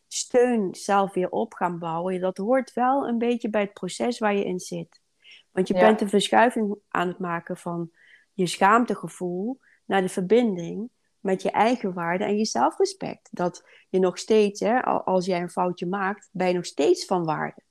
steun 0.09 0.75
zelf 0.75 1.15
weer 1.15 1.31
op 1.31 1.55
gaan 1.55 1.79
bouwen, 1.79 2.21
dat 2.21 2.37
hoort 2.37 2.73
wel 2.73 3.09
een 3.09 3.19
beetje 3.19 3.51
bij 3.51 3.61
het 3.61 3.73
proces 3.73 4.19
waar 4.19 4.35
je 4.35 4.45
in 4.45 4.61
zit. 4.61 5.03
Want 5.51 5.69
je 5.69 5.75
bent 5.75 6.01
een 6.01 6.09
verschuiving 6.09 6.77
aan 6.89 7.09
het 7.09 7.19
maken 7.19 7.57
van 7.57 7.91
je 8.33 8.47
schaamtegevoel 8.47 9.61
naar 9.85 10.03
de 10.03 10.09
verbinding 10.09 10.91
met 11.21 11.43
je 11.43 11.51
eigen 11.51 11.93
waarde 11.93 12.25
en 12.25 12.37
je 12.37 12.45
zelfrespect. 12.45 13.29
Dat 13.33 13.69
je 13.89 13.99
nog 13.99 14.19
steeds, 14.19 14.61
hè, 14.61 14.83
als 14.83 15.27
jij 15.27 15.41
een 15.41 15.51
foutje 15.51 15.87
maakt, 15.87 16.29
ben 16.33 16.49
je 16.49 16.55
nog 16.55 16.67
steeds 16.67 17.05
van 17.05 17.25
waarde. 17.25 17.63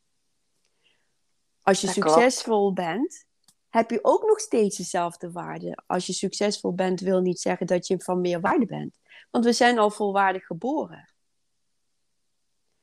Als 1.63 1.82
je 1.82 1.88
succesvol 1.88 2.74
bent, 2.74 3.25
heb 3.70 3.89
je 3.89 4.00
ook 4.01 4.27
nog 4.27 4.39
steeds 4.39 4.77
dezelfde 4.77 5.32
waarde. 5.32 5.77
Als 5.86 6.05
je 6.05 6.13
succesvol 6.13 6.74
bent, 6.74 7.00
wil 7.00 7.22
niet 7.22 7.39
zeggen 7.39 7.67
dat 7.67 7.88
je 7.88 8.01
van 8.01 8.22
meer 8.22 8.39
waarde 8.39 8.65
bent. 8.65 9.00
Want 9.32 9.46
we 9.46 9.53
zijn 9.53 9.79
al 9.79 9.89
volwaardig 9.89 10.46
geboren. 10.46 11.13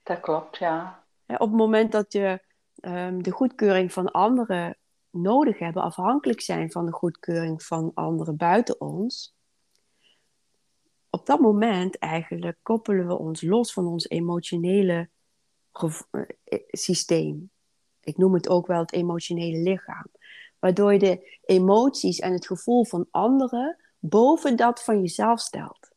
Dat 0.03 0.21
klopt, 0.21 0.57
ja. 0.57 1.05
Op 1.27 1.39
het 1.39 1.53
moment 1.53 1.93
dat 1.93 2.13
je 2.13 2.43
um, 2.81 3.23
de 3.23 3.31
goedkeuring 3.31 3.93
van 3.93 4.11
anderen 4.11 4.79
nodig 5.11 5.59
hebben, 5.59 5.83
afhankelijk 5.83 6.41
zijn 6.41 6.71
van 6.71 6.87
de 6.87 6.93
goedkeuring 6.93 7.63
van 7.63 7.91
anderen 7.95 8.37
buiten 8.37 8.81
ons, 8.81 9.35
op 11.11 11.27
dat 11.27 11.41
moment 11.41 11.99
eigenlijk 11.99 12.59
koppelen 12.63 13.07
we 13.07 13.19
ons 13.19 13.43
los 13.43 13.73
van 13.73 13.87
ons 13.87 14.09
emotionele 14.09 15.11
systeem. 16.71 17.51
Ik 18.11 18.17
noem 18.17 18.35
het 18.35 18.49
ook 18.49 18.67
wel 18.67 18.81
het 18.81 18.93
emotionele 18.93 19.59
lichaam. 19.59 20.07
Waardoor 20.59 20.93
je 20.93 20.99
de 20.99 21.39
emoties 21.45 22.19
en 22.19 22.33
het 22.33 22.47
gevoel 22.47 22.85
van 22.85 23.07
anderen 23.11 23.77
boven 23.99 24.57
dat 24.57 24.85
van 24.85 25.01
jezelf 25.01 25.41
stelt. 25.41 25.89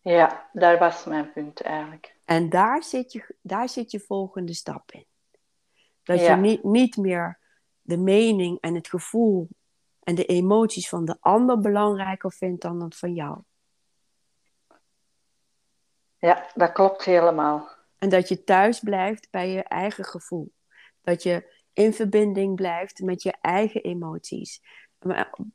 Ja, 0.00 0.48
daar 0.52 0.78
was 0.78 1.04
mijn 1.04 1.32
punt 1.32 1.60
eigenlijk. 1.60 2.16
En 2.24 2.48
daar 2.48 2.82
zit 2.82 3.12
je, 3.12 3.34
daar 3.40 3.68
zit 3.68 3.90
je 3.90 4.00
volgende 4.00 4.54
stap 4.54 4.92
in. 4.92 5.06
Dat 6.02 6.20
je 6.20 6.30
niet, 6.30 6.64
niet 6.64 6.96
meer 6.96 7.38
de 7.82 7.96
mening 7.96 8.60
en 8.60 8.74
het 8.74 8.88
gevoel 8.88 9.48
en 10.02 10.14
de 10.14 10.24
emoties 10.24 10.88
van 10.88 11.04
de 11.04 11.16
ander 11.20 11.60
belangrijker 11.60 12.32
vindt 12.32 12.62
dan 12.62 12.78
dat 12.78 12.96
van 12.96 13.14
jou. 13.14 13.38
Ja, 16.18 16.50
dat 16.54 16.72
klopt 16.72 17.04
helemaal. 17.04 17.79
En 18.00 18.08
dat 18.08 18.28
je 18.28 18.44
thuis 18.44 18.80
blijft 18.80 19.30
bij 19.30 19.50
je 19.50 19.62
eigen 19.62 20.04
gevoel. 20.04 20.52
Dat 21.00 21.22
je 21.22 21.58
in 21.72 21.92
verbinding 21.92 22.56
blijft 22.56 23.00
met 23.00 23.22
je 23.22 23.34
eigen 23.40 23.82
emoties. 23.82 24.62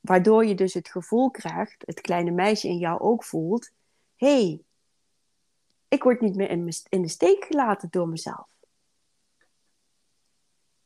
Waardoor 0.01 0.45
je 0.45 0.55
dus 0.55 0.73
het 0.73 0.89
gevoel 0.89 1.31
krijgt, 1.31 1.83
het 1.85 2.01
kleine 2.01 2.31
meisje 2.31 2.67
in 2.67 2.77
jou 2.77 2.99
ook 2.99 3.23
voelt, 3.23 3.71
hé, 4.15 4.27
hey, 4.27 4.63
ik 5.87 6.03
word 6.03 6.21
niet 6.21 6.35
meer 6.35 6.49
in, 6.89 7.01
de 7.01 7.07
steek 7.07 7.45
gelaten 7.45 7.89
door 7.91 8.07
mezelf. 8.07 8.47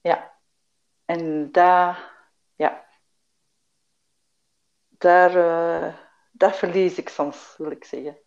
Ja, 0.01 0.33
en 1.05 1.51
daar, 1.51 2.11
ja, 2.55 2.85
daar, 4.89 5.35
uh, 5.35 5.97
daar 6.31 6.55
verlies 6.55 6.97
ik 6.97 7.09
soms, 7.09 7.55
wil 7.57 7.71
ik 7.71 7.83
zeggen. 7.83 8.17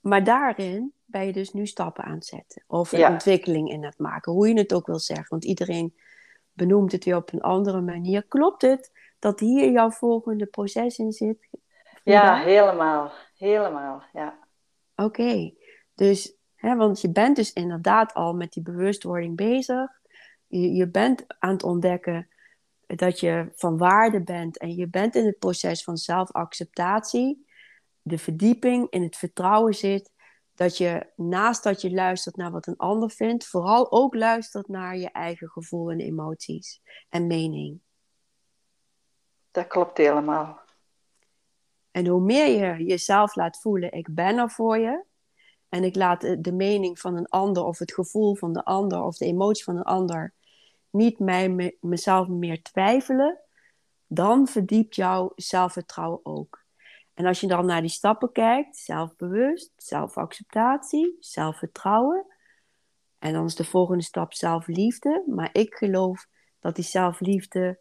Maar 0.00 0.24
daarin 0.24 0.92
ben 1.04 1.26
je 1.26 1.32
dus 1.32 1.52
nu 1.52 1.66
stappen 1.66 2.04
aan 2.04 2.14
het 2.14 2.26
zetten. 2.26 2.64
Of 2.66 2.92
een 2.92 3.06
ontwikkeling 3.06 3.70
in 3.70 3.84
het 3.84 3.98
maken. 3.98 4.32
Hoe 4.32 4.48
je 4.48 4.58
het 4.58 4.72
ook 4.72 4.86
wil 4.86 4.98
zeggen. 4.98 5.26
Want 5.28 5.44
iedereen 5.44 5.94
benoemt 6.52 6.92
het 6.92 7.04
weer 7.04 7.16
op 7.16 7.32
een 7.32 7.40
andere 7.40 7.80
manier. 7.80 8.22
Klopt 8.22 8.62
het 8.62 8.92
dat 9.18 9.40
hier 9.40 9.70
jouw 9.70 9.90
volgende 9.90 10.46
proces 10.46 10.98
in 10.98 11.12
zit? 11.12 11.48
Ja, 12.04 12.36
helemaal. 12.36 13.12
Helemaal, 13.36 14.02
ja. 14.12 14.38
Oké. 14.96 15.52
Dus, 15.94 16.36
hè, 16.54 16.76
want 16.76 17.00
je 17.00 17.10
bent 17.10 17.36
dus 17.36 17.52
inderdaad 17.52 18.14
al 18.14 18.34
met 18.34 18.52
die 18.52 18.62
bewustwording 18.62 19.36
bezig. 19.36 19.90
Je, 20.46 20.72
je 20.72 20.88
bent 20.88 21.24
aan 21.38 21.52
het 21.52 21.62
ontdekken 21.62 22.28
dat 22.86 23.20
je 23.20 23.52
van 23.54 23.78
waarde 23.78 24.22
bent. 24.22 24.58
En 24.58 24.74
je 24.74 24.88
bent 24.88 25.14
in 25.14 25.26
het 25.26 25.38
proces 25.38 25.84
van 25.84 25.96
zelfacceptatie. 25.96 27.48
De 28.10 28.18
verdieping 28.18 28.90
in 28.90 29.02
het 29.02 29.16
vertrouwen 29.16 29.74
zit 29.74 30.12
dat 30.54 30.76
je 30.76 31.06
naast 31.16 31.62
dat 31.62 31.80
je 31.80 31.90
luistert 31.90 32.36
naar 32.36 32.50
wat 32.50 32.66
een 32.66 32.76
ander 32.76 33.10
vindt, 33.10 33.46
vooral 33.46 33.92
ook 33.92 34.14
luistert 34.14 34.68
naar 34.68 34.96
je 34.96 35.10
eigen 35.10 35.48
gevoel 35.48 35.90
en 35.90 36.00
emoties 36.00 36.80
en 37.08 37.26
mening. 37.26 37.80
Dat 39.50 39.66
klopt 39.66 39.98
helemaal. 39.98 40.60
En 41.90 42.06
hoe 42.06 42.20
meer 42.20 42.46
je 42.46 42.84
jezelf 42.84 43.34
laat 43.34 43.60
voelen, 43.60 43.92
ik 43.92 44.14
ben 44.14 44.38
er 44.38 44.50
voor 44.50 44.78
je, 44.78 45.04
en 45.68 45.84
ik 45.84 45.96
laat 45.96 46.20
de 46.20 46.52
mening 46.52 46.98
van 46.98 47.16
een 47.16 47.28
ander 47.28 47.64
of 47.64 47.78
het 47.78 47.92
gevoel 47.92 48.36
van 48.36 48.52
de 48.52 48.64
ander 48.64 49.02
of 49.02 49.16
de 49.16 49.24
emotie 49.26 49.64
van 49.64 49.76
een 49.76 49.82
ander 49.82 50.34
niet 50.90 51.18
mij 51.18 51.76
mezelf 51.80 52.28
meer 52.28 52.62
twijfelen, 52.62 53.38
dan 54.06 54.46
verdiept 54.46 54.94
jouw 54.94 55.32
zelfvertrouwen 55.36 56.20
ook. 56.22 56.59
En 57.14 57.26
als 57.26 57.40
je 57.40 57.46
dan 57.46 57.66
naar 57.66 57.80
die 57.80 57.90
stappen 57.90 58.32
kijkt, 58.32 58.76
zelfbewust, 58.76 59.72
zelfacceptatie, 59.76 61.16
zelfvertrouwen. 61.20 62.26
En 63.18 63.32
dan 63.32 63.44
is 63.44 63.54
de 63.54 63.64
volgende 63.64 64.02
stap 64.02 64.34
zelfliefde. 64.34 65.24
Maar 65.26 65.48
ik 65.52 65.74
geloof 65.74 66.26
dat 66.60 66.74
die 66.74 66.84
zelfliefde 66.84 67.80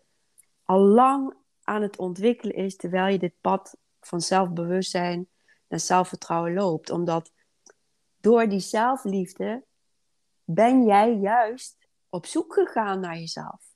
al 0.63 0.79
lang 0.79 1.33
aan 1.63 1.81
het 1.81 1.97
ontwikkelen 1.97 2.55
is 2.55 2.75
terwijl 2.75 3.11
je 3.11 3.19
dit 3.19 3.33
pad 3.41 3.77
van 3.99 4.21
zelfbewustzijn 4.21 5.27
naar 5.67 5.79
zelfvertrouwen 5.79 6.53
loopt. 6.53 6.89
Omdat 6.89 7.31
door 8.19 8.47
die 8.47 8.59
zelfliefde 8.59 9.65
ben 10.43 10.85
jij 10.85 11.13
juist 11.13 11.77
op 12.09 12.25
zoek 12.25 12.53
gegaan 12.53 12.99
naar 12.99 13.17
jezelf. 13.17 13.68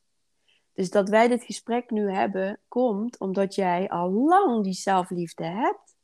Dus 0.73 0.89
dat 0.89 1.09
wij 1.09 1.27
dit 1.27 1.43
gesprek 1.43 1.89
nu 1.89 2.11
hebben, 2.11 2.59
komt 2.67 3.19
omdat 3.19 3.55
jij 3.55 3.89
al 3.89 4.11
lang 4.11 4.63
die 4.63 4.73
zelfliefde 4.73 5.43
hebt. 5.43 5.95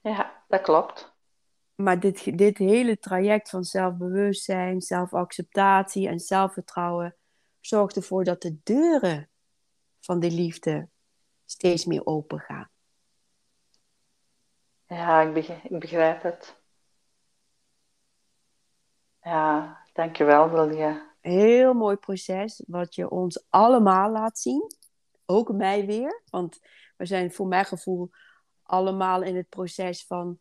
Ja, 0.00 0.44
dat 0.48 0.60
klopt. 0.60 1.16
Maar 1.74 2.00
dit, 2.00 2.38
dit 2.38 2.58
hele 2.58 2.98
traject 2.98 3.50
van 3.50 3.64
zelfbewustzijn, 3.64 4.80
zelfacceptatie 4.80 6.08
en 6.08 6.18
zelfvertrouwen 6.18 7.16
zorgt 7.60 7.96
ervoor 7.96 8.24
dat 8.24 8.42
de 8.42 8.58
deuren 8.62 9.30
van 10.00 10.20
die 10.20 10.30
liefde 10.30 10.88
steeds 11.44 11.84
meer 11.84 12.06
open 12.06 12.38
gaan. 12.38 12.70
Ja, 14.86 15.20
ik 15.20 15.34
begrijp, 15.34 15.64
ik 15.64 15.78
begrijp 15.78 16.22
het. 16.22 16.56
Ja, 19.22 19.78
dankjewel, 19.92 20.50
Wilja 20.50 21.07
heel 21.28 21.74
mooi 21.74 21.96
proces, 21.96 22.62
wat 22.66 22.94
je 22.94 23.10
ons 23.10 23.44
allemaal 23.48 24.10
laat 24.10 24.38
zien. 24.38 24.72
Ook 25.26 25.52
mij 25.52 25.86
weer, 25.86 26.22
want 26.30 26.58
we 26.96 27.06
zijn 27.06 27.32
voor 27.32 27.46
mijn 27.46 27.64
gevoel 27.64 28.10
allemaal 28.62 29.22
in 29.22 29.36
het 29.36 29.48
proces 29.48 30.06
van 30.06 30.38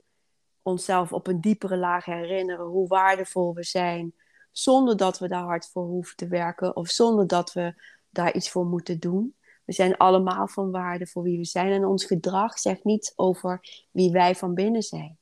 onszelf 0.62 1.14
op 1.14 1.28
een 1.28 1.42
diepere 1.42 1.78
laag 1.78 2.06
herinneren 2.06 2.66
hoe 2.66 2.88
waardevol 2.88 3.54
we 3.54 3.64
zijn, 3.64 4.14
zonder 4.52 4.98
dat 4.98 5.20
we 5.20 5.28
daar 5.28 5.44
hard 5.44 5.70
voor 5.70 5.86
hoeven 5.86 6.16
te 6.16 6.28
werken 6.28 6.76
of 6.76 6.90
zonder 6.90 7.28
dat 7.28 7.54
we 7.54 7.82
daar 8.10 8.34
iets 8.34 8.50
voor 8.50 8.66
moeten 8.66 9.00
doen. 9.00 9.36
We 9.66 9.74
zijn 9.74 9.98
allemaal 9.98 10.48
van 10.48 10.72
waarde 10.72 11.08
voor 11.08 11.24
wie 11.24 11.38
we 11.38 11.46
zijn 11.46 11.72
en 11.72 11.86
ons 11.86 12.06
gedrag 12.06 12.60
zegt 12.60 12.84
niets 12.84 13.14
over 13.16 13.86
wie 13.92 14.12
wij 14.12 14.36
van 14.36 14.54
binnen 14.54 14.82
zijn. 14.82 15.18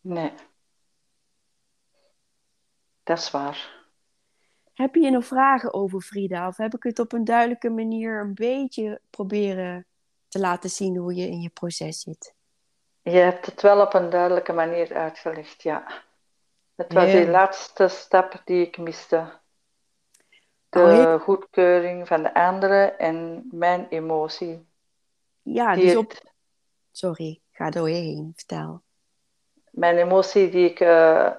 Nee, 0.00 0.32
dat 3.02 3.18
is 3.18 3.30
waar. 3.30 3.77
Heb 4.78 4.94
je 4.94 5.10
nog 5.10 5.24
vragen 5.24 5.74
over 5.74 6.00
Frida? 6.00 6.48
Of 6.48 6.56
heb 6.56 6.74
ik 6.74 6.82
het 6.82 6.98
op 6.98 7.12
een 7.12 7.24
duidelijke 7.24 7.70
manier 7.70 8.20
een 8.20 8.34
beetje 8.34 9.00
proberen 9.10 9.86
te 10.28 10.38
laten 10.38 10.70
zien 10.70 10.96
hoe 10.96 11.14
je 11.14 11.26
in 11.26 11.40
je 11.40 11.48
proces 11.48 12.00
zit? 12.00 12.34
Je 13.02 13.18
hebt 13.18 13.46
het 13.46 13.62
wel 13.62 13.80
op 13.80 13.94
een 13.94 14.10
duidelijke 14.10 14.52
manier 14.52 14.94
uitgelegd, 14.94 15.62
ja. 15.62 16.02
Het 16.74 16.92
was 16.92 17.10
de 17.10 17.28
laatste 17.28 17.88
stap 17.88 18.42
die 18.44 18.66
ik 18.66 18.78
miste. 18.78 19.32
De 20.68 20.80
oh, 20.80 21.20
goedkeuring 21.20 22.06
van 22.06 22.22
de 22.22 22.34
anderen 22.34 22.98
en 22.98 23.48
mijn 23.50 23.86
emotie. 23.88 24.66
Ja, 25.42 25.74
dus 25.74 25.96
op... 25.96 26.12
Sorry, 26.90 27.40
ga 27.50 27.70
door 27.70 27.90
je 27.90 27.96
heen, 27.96 28.32
vertel. 28.36 28.82
Mijn 29.70 29.96
emotie 29.96 30.50
die 30.50 30.70
ik 30.70 30.80
uh, 30.80 31.30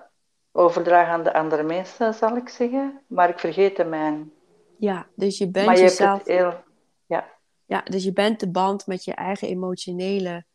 overdragen 0.52 1.14
aan 1.14 1.24
de 1.24 1.34
andere 1.34 1.64
mensen, 1.64 2.14
zal 2.14 2.36
ik 2.36 2.50
zeggen. 2.50 3.02
Maar 3.08 3.30
ik 3.30 3.40
vergeet 3.40 3.76
de 3.76 3.84
mijn. 3.84 4.32
Ja, 4.78 5.08
dus 5.16 5.38
je 5.38 5.50
bent 5.50 5.66
maar 5.66 5.76
je 5.76 5.82
jezelf... 5.82 6.10
Hebt 6.10 6.28
het 6.28 6.38
heel... 6.38 6.64
ja. 7.06 7.30
ja, 7.66 7.82
dus 7.82 8.04
je 8.04 8.14
bent 8.14 8.40
de 8.40 8.52
band 8.52 8.88
met 8.88 9.04
je 9.04 9.14
eigen 9.14 9.48
emotionele 9.48 10.46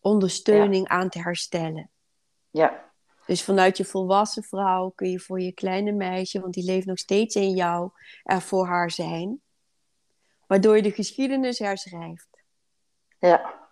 ondersteuning 0.00 0.88
aan 0.88 1.08
te 1.08 1.18
herstellen. 1.22 1.90
Ja. 2.50 2.92
Dus 3.26 3.44
vanuit 3.44 3.76
je 3.76 3.84
volwassen 3.84 4.42
vrouw 4.42 4.90
kun 4.90 5.10
je 5.10 5.20
voor 5.20 5.40
je 5.40 5.52
kleine 5.52 5.92
meisje, 5.92 6.40
want 6.40 6.54
die 6.54 6.64
leeft 6.64 6.86
nog 6.86 6.98
steeds 6.98 7.34
in 7.34 7.50
jou, 7.50 7.90
er 8.22 8.40
voor 8.40 8.66
haar 8.66 8.90
zijn. 8.90 9.42
Waardoor 10.46 10.76
je 10.76 10.82
de 10.82 10.90
geschiedenis 10.90 11.58
herschrijft. 11.58 12.42
Ja. 13.18 13.62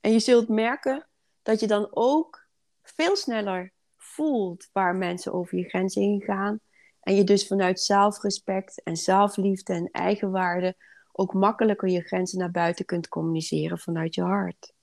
En 0.00 0.12
je 0.12 0.18
zult 0.18 0.48
merken 0.48 1.08
dat 1.42 1.60
je 1.60 1.66
dan 1.66 1.88
ook 1.90 2.45
veel 2.94 3.16
sneller 3.16 3.72
voelt 3.96 4.68
waar 4.72 4.94
mensen 4.94 5.32
over 5.32 5.58
je 5.58 5.68
grenzen 5.68 6.02
heen 6.02 6.22
gaan. 6.22 6.60
En 7.00 7.14
je 7.14 7.24
dus 7.24 7.46
vanuit 7.46 7.80
zelfrespect 7.80 8.82
en 8.82 8.96
zelfliefde 8.96 9.72
en 9.72 9.90
eigenwaarde 9.90 10.76
ook 11.12 11.34
makkelijker 11.34 11.88
je 11.88 12.02
grenzen 12.02 12.38
naar 12.38 12.50
buiten 12.50 12.84
kunt 12.84 13.08
communiceren 13.08 13.78
vanuit 13.78 14.14
je 14.14 14.22
hart. 14.22 14.74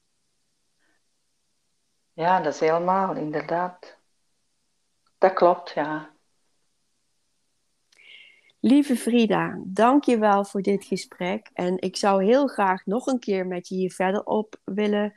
Ja, 2.13 2.41
dat 2.41 2.53
is 2.53 2.59
helemaal, 2.59 3.15
inderdaad. 3.15 3.97
Dat 5.17 5.33
klopt, 5.33 5.71
ja. 5.71 6.11
Lieve 8.59 8.95
Frida, 8.95 9.59
dank 9.65 10.03
je 10.03 10.17
wel 10.17 10.45
voor 10.45 10.61
dit 10.61 10.85
gesprek. 10.85 11.49
En 11.53 11.81
ik 11.81 11.97
zou 11.97 12.23
heel 12.23 12.47
graag 12.47 12.85
nog 12.85 13.07
een 13.07 13.19
keer 13.19 13.47
met 13.47 13.67
je 13.67 13.75
hier 13.75 13.91
verder 13.91 14.23
op 14.23 14.59
willen 14.63 15.13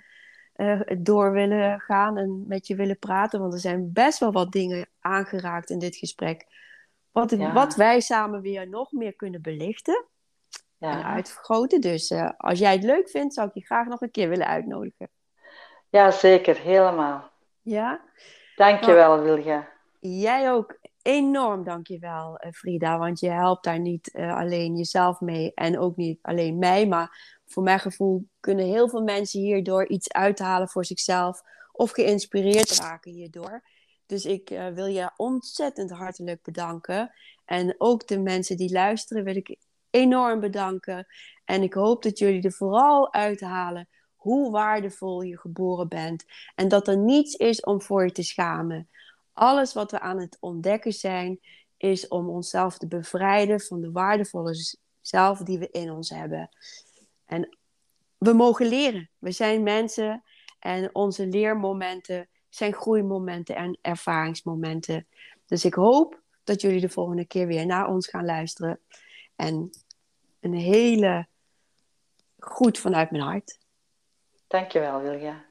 uh, 0.57 0.81
door 0.99 1.33
willen 1.33 1.81
gaan 1.81 2.17
en 2.17 2.45
met 2.47 2.67
je 2.67 2.77
willen 2.77 2.99
praten. 2.99 3.41
Want 3.41 3.53
er 3.53 3.59
zijn 3.59 3.93
best 3.93 4.19
wel 4.19 4.33
wat 4.33 4.53
dingen 4.53 4.89
aangeraakt 5.01 5.71
in 5.71 5.79
dit 5.79 5.97
gesprek. 5.97 6.47
Wat, 7.11 7.31
wat 7.33 7.75
wij 7.75 8.01
samen 8.01 8.41
weer 8.41 8.69
nog 8.69 8.93
meer 8.93 9.15
kunnen 9.15 9.43
belichten 9.43 10.07
ja. 10.79 10.91
en 10.91 11.05
uitvergroten. 11.05 11.81
Dus 11.81 12.11
uh, 12.11 12.31
als 12.37 12.59
jij 12.59 12.73
het 12.73 12.83
leuk 12.83 13.09
vindt, 13.09 13.35
zou 13.35 13.49
ik 13.49 13.55
je 13.55 13.65
graag 13.65 13.87
nog 13.87 14.01
een 14.01 14.11
keer 14.11 14.29
willen 14.29 14.47
uitnodigen. 14.47 15.09
Ja, 15.89 16.11
zeker. 16.11 16.59
Helemaal. 16.59 17.31
Ja? 17.63 18.01
Dankjewel, 18.57 19.17
nou, 19.17 19.23
Wilga. 19.23 19.69
Jij 20.01 20.53
ook 20.53 20.79
enorm 21.03 21.65
dankjewel, 21.65 22.37
eh, 22.37 22.53
Frida. 22.53 22.99
Want 22.99 23.21
je 23.21 23.31
helpt 23.31 23.65
daar 23.65 23.79
niet 23.79 24.15
uh, 24.15 24.37
alleen 24.37 24.77
jezelf 24.77 25.21
mee 25.21 25.53
en 25.55 25.79
ook 25.79 25.97
niet 25.97 26.19
alleen 26.23 26.59
mij. 26.59 26.87
Maar 26.87 27.36
voor 27.47 27.63
mijn 27.63 27.81
gevoel 27.81 28.29
kunnen 28.41 28.65
heel 28.65 28.89
veel 28.89 29.03
mensen 29.03 29.41
hierdoor 29.41 29.89
iets 29.89 30.13
uithalen 30.13 30.69
voor 30.69 30.85
zichzelf. 30.85 31.43
Of 31.73 31.91
geïnspireerd 31.91 32.79
raken 32.79 33.13
hierdoor. 33.13 33.63
Dus 34.07 34.25
ik 34.25 34.51
uh, 34.51 34.69
wil 34.69 34.87
je 34.87 35.11
ontzettend 35.17 35.91
hartelijk 35.91 36.43
bedanken. 36.43 37.13
En 37.45 37.75
ook 37.79 38.07
de 38.07 38.19
mensen 38.19 38.57
die 38.57 38.73
luisteren 38.73 39.25
wil 39.25 39.37
ik 39.37 39.57
enorm 39.91 40.41
bedanken. 40.41 41.07
En 41.45 41.63
ik 41.63 41.75
hoop 41.75 42.03
dat 42.03 42.19
jullie 42.19 42.43
er 42.43 42.53
vooral 42.53 43.13
uithalen 43.13 43.89
hoe 44.15 44.51
waardevol 44.51 45.23
je 45.23 45.39
geboren 45.39 45.89
bent. 45.89 46.25
En 46.55 46.69
dat 46.69 46.89
er 46.89 46.99
niets 46.99 47.35
is 47.35 47.61
om 47.61 47.83
voor 47.83 48.05
je 48.05 48.13
te 48.13 48.23
schamen. 48.23 48.89
Alles 49.33 49.73
wat 49.73 49.91
we 49.91 50.01
aan 50.01 50.19
het 50.19 50.37
ontdekken 50.41 50.93
zijn, 50.93 51.41
is 51.77 52.09
om 52.09 52.29
onszelf 52.29 52.79
te 52.79 52.87
bevrijden 52.87 53.61
van 53.61 53.81
de 53.81 53.93
waardevolle 53.93 54.77
zelf 55.01 55.39
die 55.39 55.59
we 55.59 55.69
in 55.71 55.91
ons 55.91 56.11
hebben. 56.11 56.49
En 57.27 57.59
we 58.19 58.33
mogen 58.33 58.67
leren. 58.67 59.11
We 59.19 59.31
zijn 59.31 59.63
mensen 59.63 60.23
en 60.59 60.95
onze 60.95 61.27
leermomenten 61.27 62.29
zijn 62.49 62.73
groeimomenten 62.73 63.57
en 63.57 63.79
ervaringsmomenten. 63.83 65.07
Dus 65.47 65.65
ik 65.65 65.75
hoop 65.75 66.23
dat 66.45 66.61
jullie 66.61 66.81
de 66.81 66.89
volgende 66.89 67.27
keer 67.27 67.47
weer 67.47 67.67
naar 67.67 67.89
ons 67.89 68.09
gaan 68.09 68.25
luisteren. 68.25 68.81
En 69.37 69.71
een 70.41 70.55
hele 70.55 71.27
goed 72.39 72.79
vanuit 72.79 73.11
mijn 73.11 73.23
hart. 73.23 73.59
Dankjewel, 74.47 75.01
Wilja. 75.01 75.46